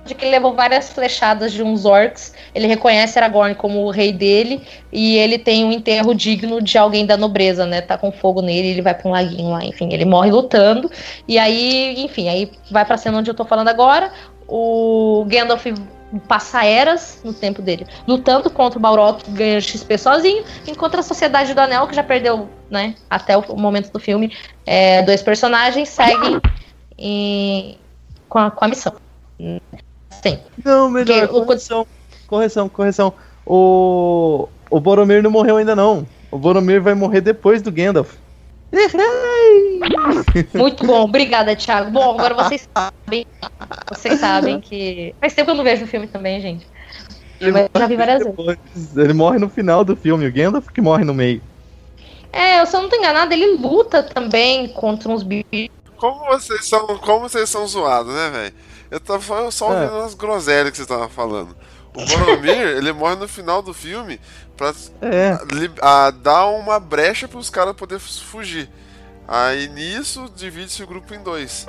[0.04, 2.34] de que ele levou várias flechadas de uns orcs.
[2.54, 7.06] Ele reconhece Aragorn como o rei dele e ele tem um enterro digno de alguém
[7.06, 7.80] da nobreza, né?
[7.80, 10.90] Tá com fogo nele, ele vai para um laguinho lá, enfim, ele morre lutando.
[11.26, 14.12] E aí, enfim, aí vai para cena onde eu tô falando agora.
[14.48, 15.66] O Gandalf
[16.28, 21.02] passa eras no tempo dele, lutando contra o Balrog, que ganha XP sozinho, enquanto a
[21.02, 24.36] Sociedade do Anel, que já perdeu, né, até o momento do filme,
[24.66, 26.38] é, dois personagens, seguem
[26.98, 27.78] em,
[28.28, 28.94] com, a, com a missão.
[30.22, 30.38] Sim.
[30.64, 31.26] Não, melhor.
[31.28, 31.86] Porque o- correção,
[32.26, 33.12] correção, correção.
[33.44, 36.06] O, o Boromir não morreu ainda não.
[36.30, 38.14] O Boromir vai morrer depois do Gandalf.
[38.72, 39.80] Errei!
[40.54, 41.90] Muito bom, obrigada, Thiago.
[41.90, 43.26] Bom, agora vocês sabem.
[43.90, 45.14] Vocês sabem que.
[45.20, 46.66] Faz tempo que eu não vejo o filme também, gente.
[47.40, 48.34] Mas eu já vi várias vezes.
[48.36, 48.58] Depois,
[48.96, 51.42] ele morre no final do filme, o Gandalf que morre no meio.
[52.32, 55.68] É, se eu não tô enganada, ele luta também contra uns bichos.
[55.96, 58.54] Como vocês são, como vocês são zoados, né, velho?
[58.92, 59.80] Eu tava só É.
[59.84, 61.56] ouvindo as groselhas que vocês estavam falando.
[61.94, 64.20] O Boromir, ele morre no final do filme
[64.56, 65.38] pra É.
[65.52, 68.68] li- a, dar uma brecha pros caras poderem fugir.
[69.26, 71.64] Aí nisso divide-se o grupo em dois.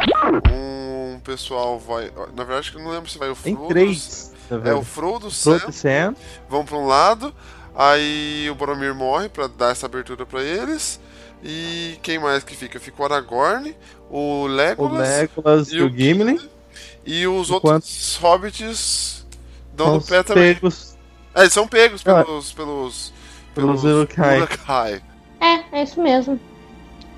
[0.51, 2.11] Um pessoal vai.
[2.35, 3.67] Na verdade, eu não lembro se vai o Frodo.
[3.67, 4.33] três.
[4.49, 6.15] na É o Frodo, o Sam, Frodo e Sam.
[6.49, 7.33] vão pra um lado.
[7.75, 10.99] Aí o Boromir morre pra dar essa abertura pra eles.
[11.43, 12.79] E quem mais que fica?
[12.79, 13.75] Fica o Aragorn,
[14.09, 16.39] o O Legolas Legolas e o Gimli.
[17.05, 19.25] E os Enquanto- outros hobbits
[19.73, 20.53] dão no pé também.
[20.55, 20.97] pegos
[21.35, 22.23] É, eles são pegos Ah.
[22.23, 22.51] pelos.
[22.53, 23.13] pelos.
[23.55, 24.37] pelos Uruk-hai.
[24.37, 25.01] Uruk-hai.
[25.39, 26.39] É, é isso mesmo.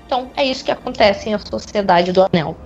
[0.06, 2.56] Então, é isso que acontece na Sociedade do Anel.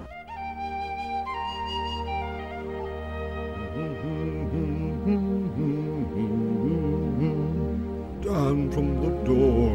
[8.22, 9.69] Down from the door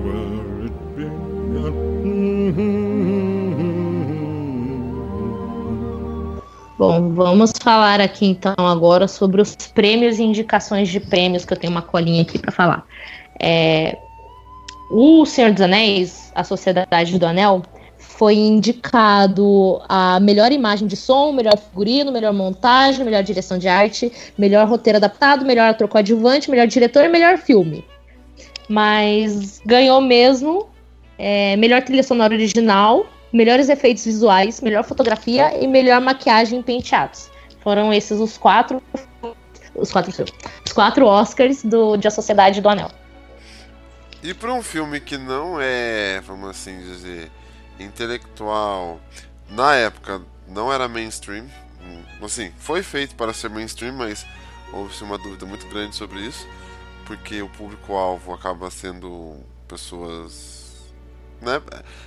[6.77, 11.57] Bom, vamos falar aqui então agora sobre os prêmios e indicações de prêmios, que eu
[11.57, 12.85] tenho uma colinha aqui para falar.
[13.41, 13.97] É,
[14.91, 17.61] o Senhor dos Anéis, a Sociedade do Anel,
[17.97, 24.11] foi indicado a melhor imagem de som, melhor figurino, melhor montagem, melhor direção de arte,
[24.37, 27.85] melhor roteiro adaptado, melhor ator coadjuvante, melhor diretor e melhor filme.
[28.67, 30.67] Mas ganhou mesmo
[31.17, 33.05] é, melhor trilha sonora original,
[33.35, 37.29] melhores efeitos visuais, melhor fotografia e melhor maquiagem e penteados.
[37.61, 38.81] Foram esses os quatro
[39.75, 40.11] os quatro,
[40.65, 42.89] os quatro Oscars do, de A Sociedade do Anel.
[44.23, 47.29] E pra um filme que não é, vamos assim dizer,
[47.77, 49.01] intelectual,
[49.49, 51.45] na época não era mainstream,
[52.23, 54.25] assim, foi feito para ser mainstream, mas
[54.71, 56.47] houve uma dúvida muito grande sobre isso,
[57.05, 59.35] porque o público-alvo acaba sendo
[59.67, 60.64] pessoas.
[61.45, 61.61] Né?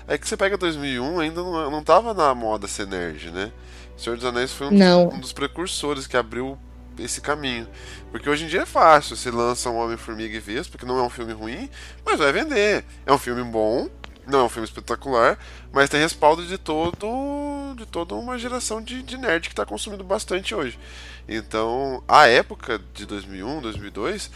[0.07, 3.53] É que você pega 2001, ainda não, não tava na moda ser nerd, né?
[3.97, 6.59] Senhor dos Anéis foi um dos, um dos precursores que abriu
[6.99, 7.67] esse caminho.
[8.11, 11.03] Porque hoje em dia é fácil, você lança um Homem-Formiga e Vespa, porque não é
[11.03, 11.69] um filme ruim,
[12.05, 12.85] mas vai vender.
[13.07, 13.89] É um filme bom,
[14.29, 15.39] não é um filme espetacular,
[15.73, 20.03] mas tem respaldo de todo de toda uma geração de, de nerd que está consumindo
[20.03, 20.79] bastante hoje.
[21.29, 24.31] Então, a época de 2001, 2002,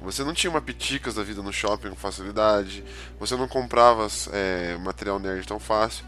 [0.00, 2.84] você não tinha uma piticas da vida no shopping com facilidade,
[3.18, 6.04] você não comprava é, material nerd tão fácil.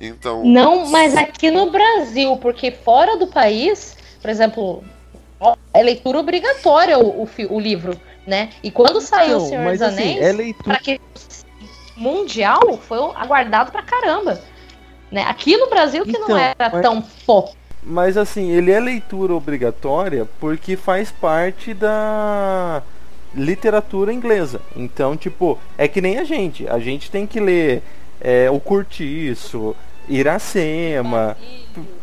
[0.00, 4.84] Então, Não, mas aqui no Brasil, porque fora do país, por exemplo,
[5.72, 8.50] é leitura obrigatória o, o, o livro né?
[8.62, 11.00] E quando saiu Não, O Senhor mas, dos assim, Anéis, é leitura- pra que
[11.96, 14.40] mundial foi aguardado pra caramba.
[15.10, 15.22] Né?
[15.28, 17.52] Aqui no Brasil que não Então, era mas- tão pop.
[17.82, 22.82] Mas assim, ele é leitura obrigatória porque faz parte da
[23.34, 24.60] literatura inglesa.
[24.74, 26.66] Então, tipo, é que nem a gente.
[26.68, 27.82] A gente tem que ler
[28.20, 29.76] é, o Curtiço,
[30.08, 31.36] Iracema,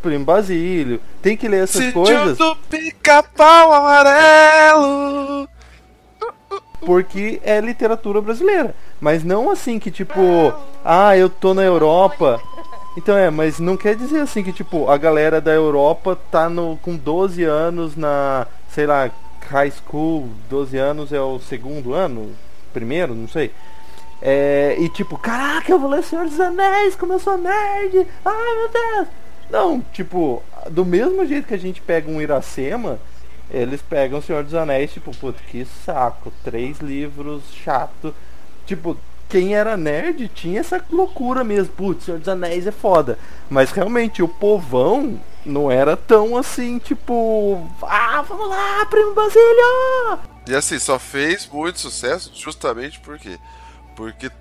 [0.02, 1.02] Primo Basílio.
[1.22, 5.48] Tem que ler essas coisas do pica-pau amarelo.
[6.86, 8.76] Porque é literatura brasileira.
[9.00, 10.54] Mas não assim que, tipo,
[10.84, 12.42] ah, eu tô na Europa.
[12.98, 16.78] Então é, mas não quer dizer assim que, tipo, a galera da Europa tá no,
[16.82, 19.10] com 12 anos na, sei lá,
[19.50, 22.32] high school, 12 anos é o segundo ano?
[22.74, 23.52] Primeiro, não sei.
[24.22, 28.08] É, e tipo, caraca, eu vou ler Senhor dos Anéis, como eu sou nerd!
[28.24, 29.08] Ai meu Deus!
[29.50, 33.00] Não, tipo, do mesmo jeito que a gente pega um Iracema,
[33.52, 38.14] eles pegam o Senhor dos Anéis, tipo, puta, que saco, três livros chato.
[38.66, 38.98] Tipo,
[39.28, 43.20] quem era nerd tinha essa loucura mesmo, putz, Senhor dos Anéis é foda.
[43.50, 50.20] Mas realmente o povão não era tão assim, tipo, ah, vamos lá, primo Basílio!
[50.48, 53.38] E assim, só fez muito sucesso justamente por quê?
[53.96, 54.32] Porque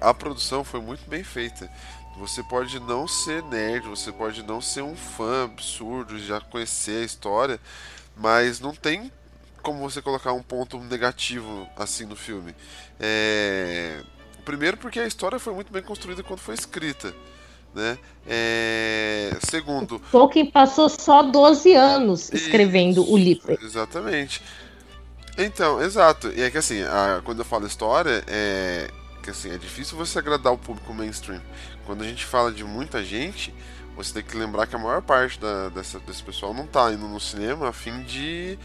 [0.00, 1.70] a produção foi muito bem feita.
[2.18, 7.04] Você pode não ser nerd, você pode não ser um fã absurdo, já conhecer a
[7.04, 7.60] história,
[8.20, 9.10] mas não tem
[9.62, 12.54] como você colocar um ponto negativo assim no filme.
[12.98, 14.00] É...
[14.44, 17.14] Primeiro porque a história foi muito bem construída quando foi escrita.
[17.74, 17.98] Né?
[18.26, 19.30] É...
[19.48, 23.56] Segundo, Tolkien passou só 12 anos escrevendo o livro.
[23.62, 24.42] Exatamente.
[25.38, 26.28] Então, exato.
[26.28, 28.90] E é que assim, a- quando eu falo história, é
[29.22, 31.40] que assim, é difícil você agradar o público mainstream.
[31.86, 33.54] Quando a gente fala de muita gente,
[34.02, 37.06] você tem que lembrar que a maior parte da- dessa, desse pessoal não tá indo
[37.08, 38.58] no cinema a fim de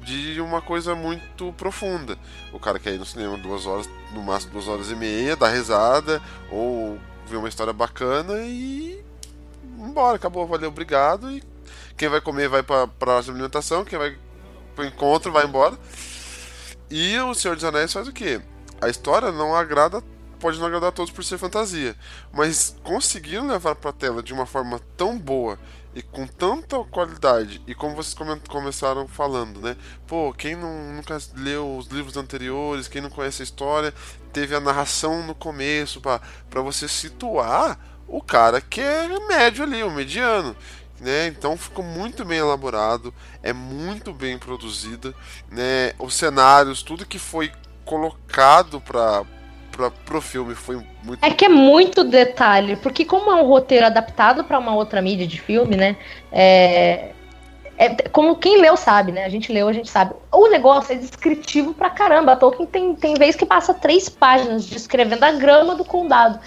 [0.00, 2.18] de uma coisa muito profunda.
[2.52, 5.48] O cara quer ir no cinema duas horas, no máximo duas horas e meia, dar
[5.48, 6.20] risada,
[6.50, 9.02] ou ver uma história bacana e
[9.78, 11.30] embora, acabou, valeu, obrigado.
[11.30, 11.42] E
[11.96, 14.14] quem vai comer vai pra praça de alimentação, quem vai
[14.76, 15.78] pro encontro vai embora.
[16.90, 18.42] E o Senhor dos Anéis faz o quê?
[18.82, 20.02] A história não agrada,
[20.44, 21.96] pode não agradar a todos por ser fantasia,
[22.30, 25.58] mas conseguiram levar pra tela de uma forma tão boa
[25.94, 28.14] e com tanta qualidade, e como vocês
[28.46, 29.74] começaram falando, né?
[30.06, 33.94] Pô, quem não, nunca leu os livros anteriores, quem não conhece a história,
[34.34, 36.20] teve a narração no começo pra
[36.60, 40.54] você situar o cara que é médio ali, o mediano.
[41.00, 41.26] Né?
[41.26, 45.14] Então ficou muito bem elaborado, é muito bem produzida,
[45.50, 45.94] né?
[45.98, 47.50] Os cenários, tudo que foi
[47.86, 49.24] colocado para
[50.04, 54.44] pro filme foi muito É que é muito detalhe, porque como é um roteiro adaptado
[54.44, 55.96] pra uma outra mídia de filme, né?
[56.32, 57.10] É,
[57.76, 59.24] é- como quem leu sabe, né?
[59.24, 60.14] A gente leu, a gente sabe.
[60.32, 62.36] O negócio é descritivo pra caramba.
[62.36, 66.38] Tolkien tem, tem vez que passa três páginas descrevendo a grama do condado.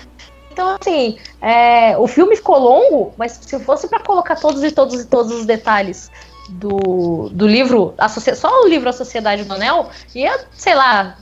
[0.52, 5.02] Então, assim, é, o filme ficou longo, mas se fosse pra colocar todos e todos
[5.02, 6.10] e todos os detalhes
[6.50, 11.16] do, do livro, a só o livro A Sociedade do Anel, ia, sei lá,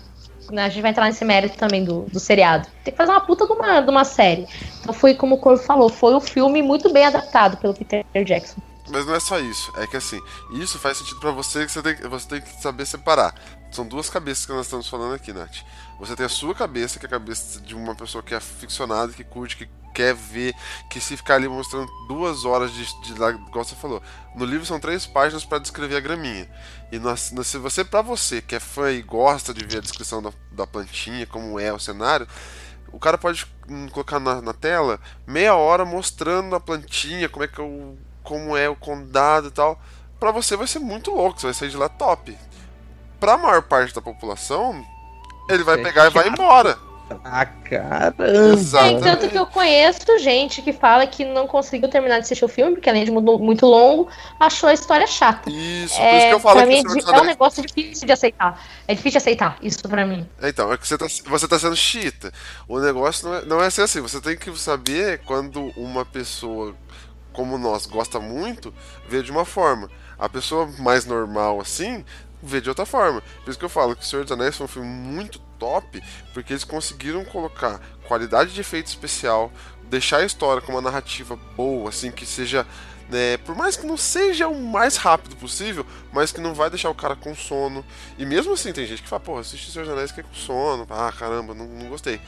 [0.51, 2.67] a gente vai entrar nesse mérito também do, do seriado.
[2.83, 4.47] Tem que fazer uma puta de uma, de uma série.
[4.81, 8.61] Então foi como o Corvo falou, foi um filme muito bem adaptado pelo Peter Jackson.
[8.87, 10.21] Mas não é só isso, é que assim,
[10.51, 13.33] isso faz sentido pra você que você tem, você tem que saber separar.
[13.71, 15.57] São duas cabeças que nós estamos falando aqui, Nath.
[15.99, 19.11] Você tem a sua cabeça, que é a cabeça de uma pessoa que é aficionada,
[19.11, 20.53] que curte, que quer ver,
[20.89, 24.01] que se ficar ali mostrando duas horas de, de lá, igual você falou.
[24.35, 26.49] No livro são três páginas pra descrever a graminha.
[26.91, 26.99] E
[27.43, 30.67] se você, pra você que é fã e gosta de ver a descrição da, da
[30.67, 32.27] plantinha, como é o cenário,
[32.91, 37.47] o cara pode hum, colocar na, na tela meia hora mostrando a plantinha, como é
[37.47, 39.81] que é o, como é o condado e tal.
[40.19, 42.37] Pra você vai ser muito louco, você vai sair de lá top.
[43.19, 44.85] Pra maior parte da população,
[45.49, 46.29] ele vai É pegar e vai chato.
[46.29, 46.77] embora.
[47.24, 48.26] Ah, caramba.
[48.74, 52.47] É, tanto que eu conheço gente que fala que não conseguiu terminar de assistir o
[52.47, 55.49] filme, porque além de mu- muito longo, achou a história chata.
[55.49, 57.24] Isso, por É, isso que eu falo pra que mim o Senhor dos é um
[57.24, 58.60] negócio difícil de aceitar.
[58.88, 60.28] É difícil de aceitar isso pra mim.
[60.41, 62.32] É, Então, é que você tá, você tá sendo chita.
[62.68, 64.01] O negócio não é, não é ser assim.
[64.01, 66.76] Você tem que saber quando uma pessoa
[67.32, 68.74] como nós gosta muito,
[69.08, 69.89] vê de uma forma.
[70.18, 72.03] A pessoa mais normal assim,
[72.41, 73.22] vê de outra forma.
[73.43, 76.01] Por isso que eu falo que O Senhor dos Anéis foi um filme muito top,
[76.34, 79.51] porque eles conseguiram colocar qualidade de efeito especial,
[79.84, 82.66] deixar a história com uma narrativa boa, assim, que seja.
[83.10, 86.89] né, por mais que não seja o mais rápido possível, mas que não vai deixar
[86.89, 87.86] o cara com sono.
[88.18, 90.24] E mesmo assim, tem gente que fala, pô, assiste O Senhor dos Anéis que é
[90.24, 90.88] com sono.
[90.89, 92.20] Ah, caramba, não, não gostei.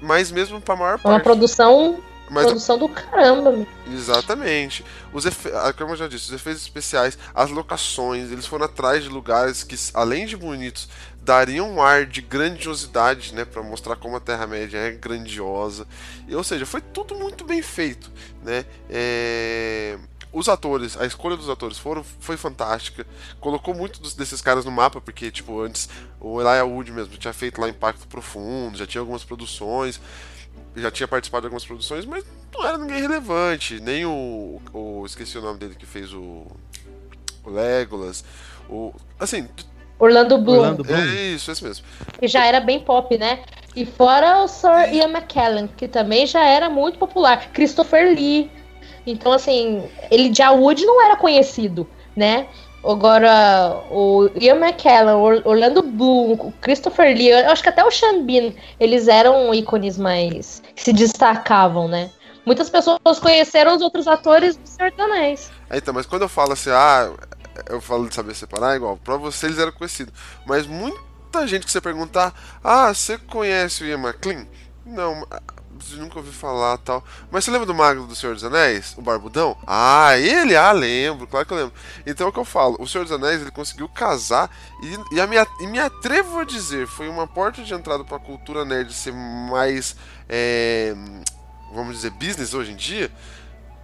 [0.00, 1.22] Mas mesmo pra maior É uma parte.
[1.22, 3.66] produção Mas Produção do caramba.
[3.86, 4.84] Exatamente.
[5.12, 5.50] Os efe...
[5.54, 9.62] ah, Como eu já disse, os efeitos especiais, as locações, eles foram atrás de lugares
[9.62, 10.88] que, além de bonitos,
[11.24, 15.86] dariam um ar de grandiosidade, né, para mostrar como a Terra-média é grandiosa.
[16.28, 18.10] E, ou seja, foi tudo muito bem feito,
[18.42, 18.64] né?
[18.90, 19.98] É,
[20.32, 23.06] Os atores, a escolha dos atores foram, foi fantástica.
[23.38, 27.34] Colocou muito dos- desses caras no mapa, porque, tipo, antes o Elijah Wood mesmo tinha
[27.34, 30.00] feito lá Impacto Profundo, já tinha algumas produções,
[30.74, 33.78] já tinha participado de algumas produções, mas não era ninguém relevante.
[33.80, 34.60] Nem o.
[34.72, 36.46] o esqueci o nome dele que fez o.
[37.44, 38.24] O Legolas.
[38.70, 38.94] O.
[39.20, 39.46] Assim,
[40.02, 40.98] Orlando Bloom, Orlando Bloom.
[40.98, 41.86] é isso, esse mesmo.
[42.18, 43.38] que já era bem pop, né?
[43.76, 47.52] E fora o Sir Ian McKellen, que também já era muito popular.
[47.52, 48.50] Christopher Lee.
[49.06, 52.48] Então, assim, ele já Wood não era conhecido, né?
[52.84, 57.90] Agora, o Ian McKellen, o Orlando Bloom, o Christopher Lee, eu acho que até o
[57.92, 62.10] Sean Bean, eles eram ícones mais que se destacavam, né?
[62.44, 65.52] Muitas pessoas conheceram os outros atores do Senhor dos Anéis.
[65.70, 67.12] É, então, mas quando eu falo assim, ah,
[67.68, 70.14] eu falo de saber separar, igual, pra você eles eram conhecidos.
[70.46, 74.46] Mas muita gente que você perguntar, ah, você conhece o Ian McLean?
[74.84, 75.26] Não,
[75.96, 77.04] nunca ouviu falar tal.
[77.30, 78.94] Mas você lembra do Mago do Senhor dos Anéis?
[78.96, 79.56] O Barbudão?
[79.66, 80.56] Ah, ele?
[80.56, 81.74] Ah, lembro, claro que eu lembro.
[82.06, 84.50] Então é o que eu falo, o Senhor dos Anéis ele conseguiu casar
[84.82, 88.18] e, e, a minha, e me atrevo a dizer, foi uma porta de entrada pra
[88.18, 89.96] cultura nerd ser mais,
[90.28, 90.94] é,
[91.74, 93.10] vamos dizer, business hoje em dia.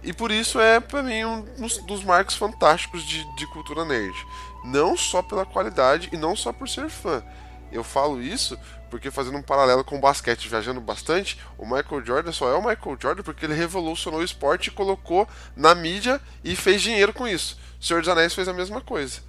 [0.01, 1.41] E por isso é, pra mim, um
[1.85, 4.15] dos- marcos fantásticos de, de cultura nerd.
[4.63, 7.23] Não só pela qualidade e não só por ser fã.
[7.71, 8.57] Eu falo isso
[8.89, 12.61] porque, fazendo um paralelo com o basquete, viajando bastante, o Michael Jordan só é o
[12.65, 17.27] Michael Jordan porque ele revolucionou o esporte e colocou na mídia e fez dinheiro com
[17.27, 17.59] isso.
[17.79, 19.21] O Senhor dos Anéis fez a mesma coisa.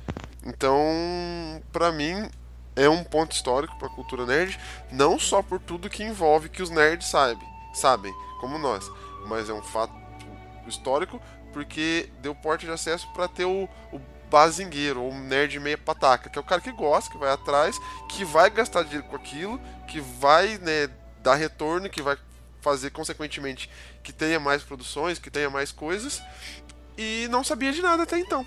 [0.46, 2.30] Então, pra mim,
[2.74, 4.58] é um ponto histórico pra cultura nerd,
[4.90, 8.90] não só por tudo que envolve que os nerds sabem, sabem, como nós,
[9.26, 9.92] mas é um fato
[10.70, 11.20] histórico
[11.52, 14.00] porque deu porte de acesso para ter o, o
[14.30, 17.76] bazingueiro, ou nerd meia pataca, que é o cara que gosta, que vai atrás,
[18.08, 20.88] que vai gastar dinheiro com aquilo, que vai né,
[21.20, 22.16] dar retorno, que vai
[22.60, 23.68] fazer consequentemente
[24.02, 26.22] que tenha mais produções, que tenha mais coisas,
[26.96, 28.46] e não sabia de nada até então.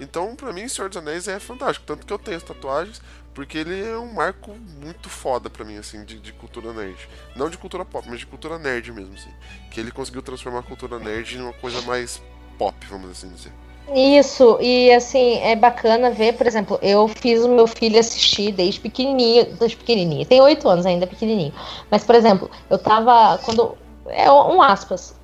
[0.00, 3.00] Então, pra mim, Senhor dos Anéis é fantástico, tanto que eu tenho as tatuagens,
[3.34, 6.96] porque ele é um marco muito foda pra mim, assim, de, de cultura nerd.
[7.34, 9.30] Não de cultura pop, mas de cultura nerd mesmo, assim.
[9.70, 12.20] Que ele conseguiu transformar a cultura nerd em uma coisa mais
[12.58, 13.52] pop, vamos assim dizer.
[13.94, 18.78] Isso, e assim, é bacana ver, por exemplo, eu fiz o meu filho assistir desde
[18.80, 21.52] pequenininho, desde pequenininho, tem oito anos ainda, pequenininho.
[21.90, 23.76] Mas, por exemplo, eu tava, quando,
[24.06, 25.14] é um aspas,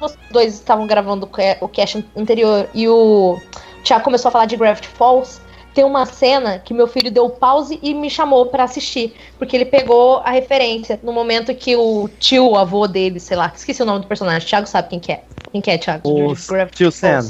[0.00, 3.40] os dois estavam gravando o ca- o cast anterior e o
[3.84, 5.40] Thiago começou a falar de Gravity Falls,
[5.78, 9.64] tem uma cena que meu filho deu pause e me chamou pra assistir, porque ele
[9.64, 13.86] pegou a referência no momento que o tio, o avô dele, sei lá, esqueci o
[13.86, 15.22] nome do personagem, Thiago sabe quem que é.
[15.52, 16.10] Quem que é, Thiago?
[16.10, 16.34] O
[16.66, 16.90] tio.
[16.90, 17.22] Sam.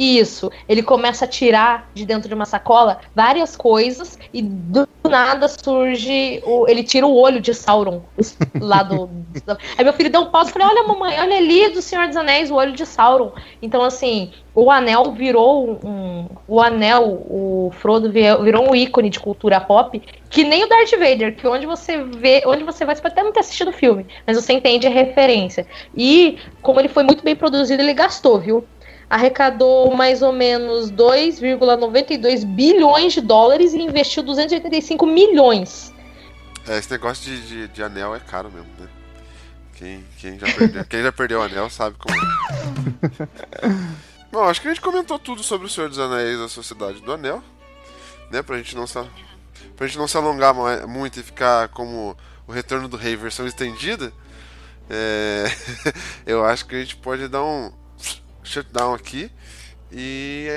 [0.00, 0.50] Isso.
[0.66, 6.40] Ele começa a tirar de dentro de uma sacola várias coisas e do nada surge.
[6.42, 8.00] O, ele tira o olho de Sauron
[8.58, 9.10] lá do.
[9.76, 12.16] Aí meu filho deu um pause e falei: Olha, mamãe, olha ali do Senhor dos
[12.16, 13.32] Anéis, o olho de Sauron.
[13.60, 16.26] Então, assim, o anel virou um.
[16.48, 20.92] O anel, o Frodo vi- virou um ícone de cultura pop que nem o Darth
[20.92, 23.72] Vader, que onde você vê, onde você vai, você pode até não ter assistido o
[23.72, 25.66] filme, mas você entende a referência.
[25.94, 28.64] E como ele foi muito bem produzido, ele gastou, viu?
[29.10, 35.92] Arrecadou mais ou menos 2,92 bilhões de dólares e investiu 285 milhões.
[36.68, 38.86] É, esse negócio de, de, de anel é caro mesmo, né?
[39.74, 43.68] Quem, quem, já perdeu, quem já perdeu o anel sabe como é.
[44.30, 47.00] Bom, acho que a gente comentou tudo sobre o Senhor dos Anéis e a Sociedade
[47.00, 47.42] do Anel,
[48.30, 48.42] né?
[48.42, 48.94] Pra gente não se,
[49.76, 53.44] pra gente não se alongar mai- muito e ficar como o Retorno do Rei versão
[53.46, 54.12] estendida.
[54.88, 55.46] é,
[56.24, 57.72] eu acho que a gente pode dar um
[58.42, 59.30] shutdown aqui
[59.92, 60.48] e,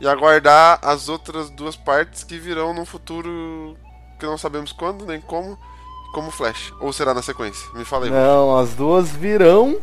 [0.00, 3.76] e aguardar as outras duas partes que virão no futuro
[4.18, 5.58] que não sabemos quando nem como,
[6.12, 6.72] como Flash.
[6.80, 7.66] Ou será na sequência?
[7.74, 8.10] Me fala aí.
[8.10, 9.78] Não, as duas virão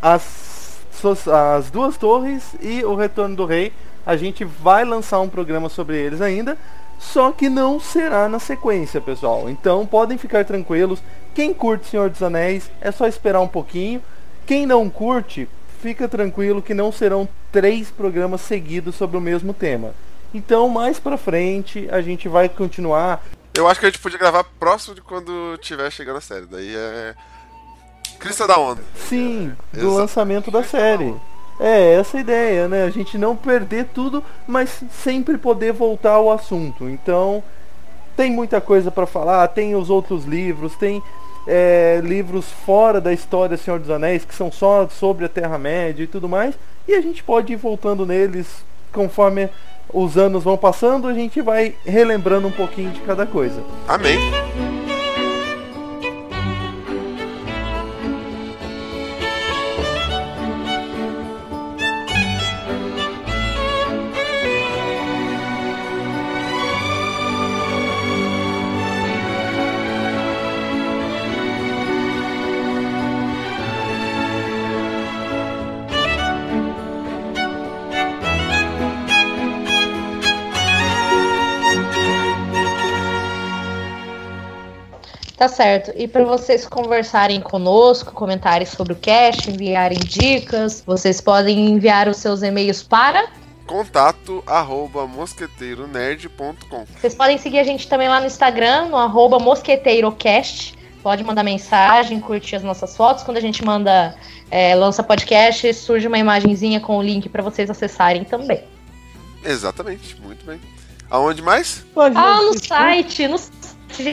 [0.00, 0.80] as,
[1.26, 3.72] as duas torres e o retorno do rei.
[4.06, 6.56] A gente vai lançar um programa sobre eles ainda,
[6.98, 9.50] só que não será na sequência, pessoal.
[9.50, 11.02] Então podem ficar tranquilos.
[11.34, 14.02] Quem curte Senhor dos Anéis é só esperar um pouquinho.
[14.46, 15.46] Quem não curte,
[15.80, 19.94] fica tranquilo que não serão três programas seguidos sobre o mesmo tema.
[20.32, 23.22] Então mais pra frente a gente vai continuar
[23.54, 26.46] Eu acho que a gente podia gravar próximo de quando tiver chegando a série.
[26.46, 27.14] Daí é.
[28.18, 28.82] Crista da Onda.
[28.96, 29.94] Sim, do Exato.
[29.94, 31.14] lançamento da série.
[31.60, 32.84] É, essa a ideia, né?
[32.84, 36.88] A gente não perder tudo, mas sempre poder voltar ao assunto.
[36.88, 37.42] Então,
[38.16, 41.02] tem muita coisa pra falar, tem os outros livros, tem
[41.48, 46.06] é, livros fora da história Senhor dos Anéis, que são só sobre a Terra-média e
[46.06, 46.54] tudo mais,
[46.86, 49.48] e a gente pode ir voltando neles conforme
[49.90, 53.62] os anos vão passando, a gente vai relembrando um pouquinho de cada coisa.
[53.88, 54.18] Amém.
[85.38, 85.92] Tá certo.
[85.94, 92.16] E para vocês conversarem conosco, comentários sobre o cast, enviarem dicas, vocês podem enviar os
[92.16, 93.28] seus e-mails para.
[93.64, 96.84] Contato arroba mosqueteironerd.com.
[96.98, 100.74] Vocês podem seguir a gente também lá no Instagram, no arroba mosqueteirocast.
[101.02, 103.22] Pode mandar mensagem, curtir as nossas fotos.
[103.22, 104.16] Quando a gente manda,
[104.50, 108.64] é, lança podcast, surge uma imagenzinha com o link para vocês acessarem também.
[109.44, 110.60] Exatamente, muito bem.
[111.10, 111.84] Aonde mais?
[111.94, 112.68] Pode Ah, no assistir.
[112.68, 113.38] site, no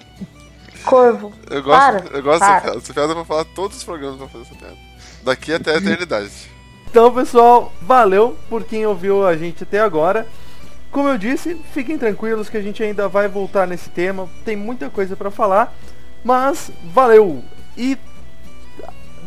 [0.85, 1.33] Corvo.
[1.49, 2.49] eu gosto, para, eu gosto para.
[2.55, 2.77] dessa piada.
[2.77, 4.77] Essa piada eu vou falar todos os programas pra fazer essa piada.
[5.23, 6.31] Daqui até a eternidade.
[6.89, 10.27] Então, pessoal, valeu por quem ouviu a gente até agora.
[10.93, 14.29] Como eu disse, fiquem tranquilos que a gente ainda vai voltar nesse tema.
[14.45, 15.73] Tem muita coisa pra falar,
[16.23, 17.43] mas valeu.
[17.75, 17.97] E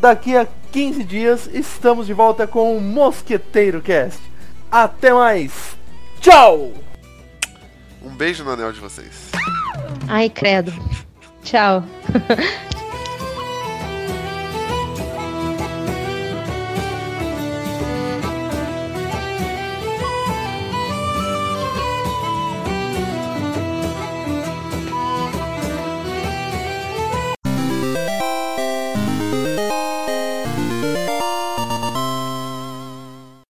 [0.01, 4.23] daqui a 15 dias estamos de volta com o Mosqueteiro Cast.
[4.71, 5.77] Até mais.
[6.21, 6.73] Tchau.
[8.01, 9.33] Um beijo no anel de vocês.
[10.07, 10.73] Ai, credo.
[11.43, 11.83] Tchau.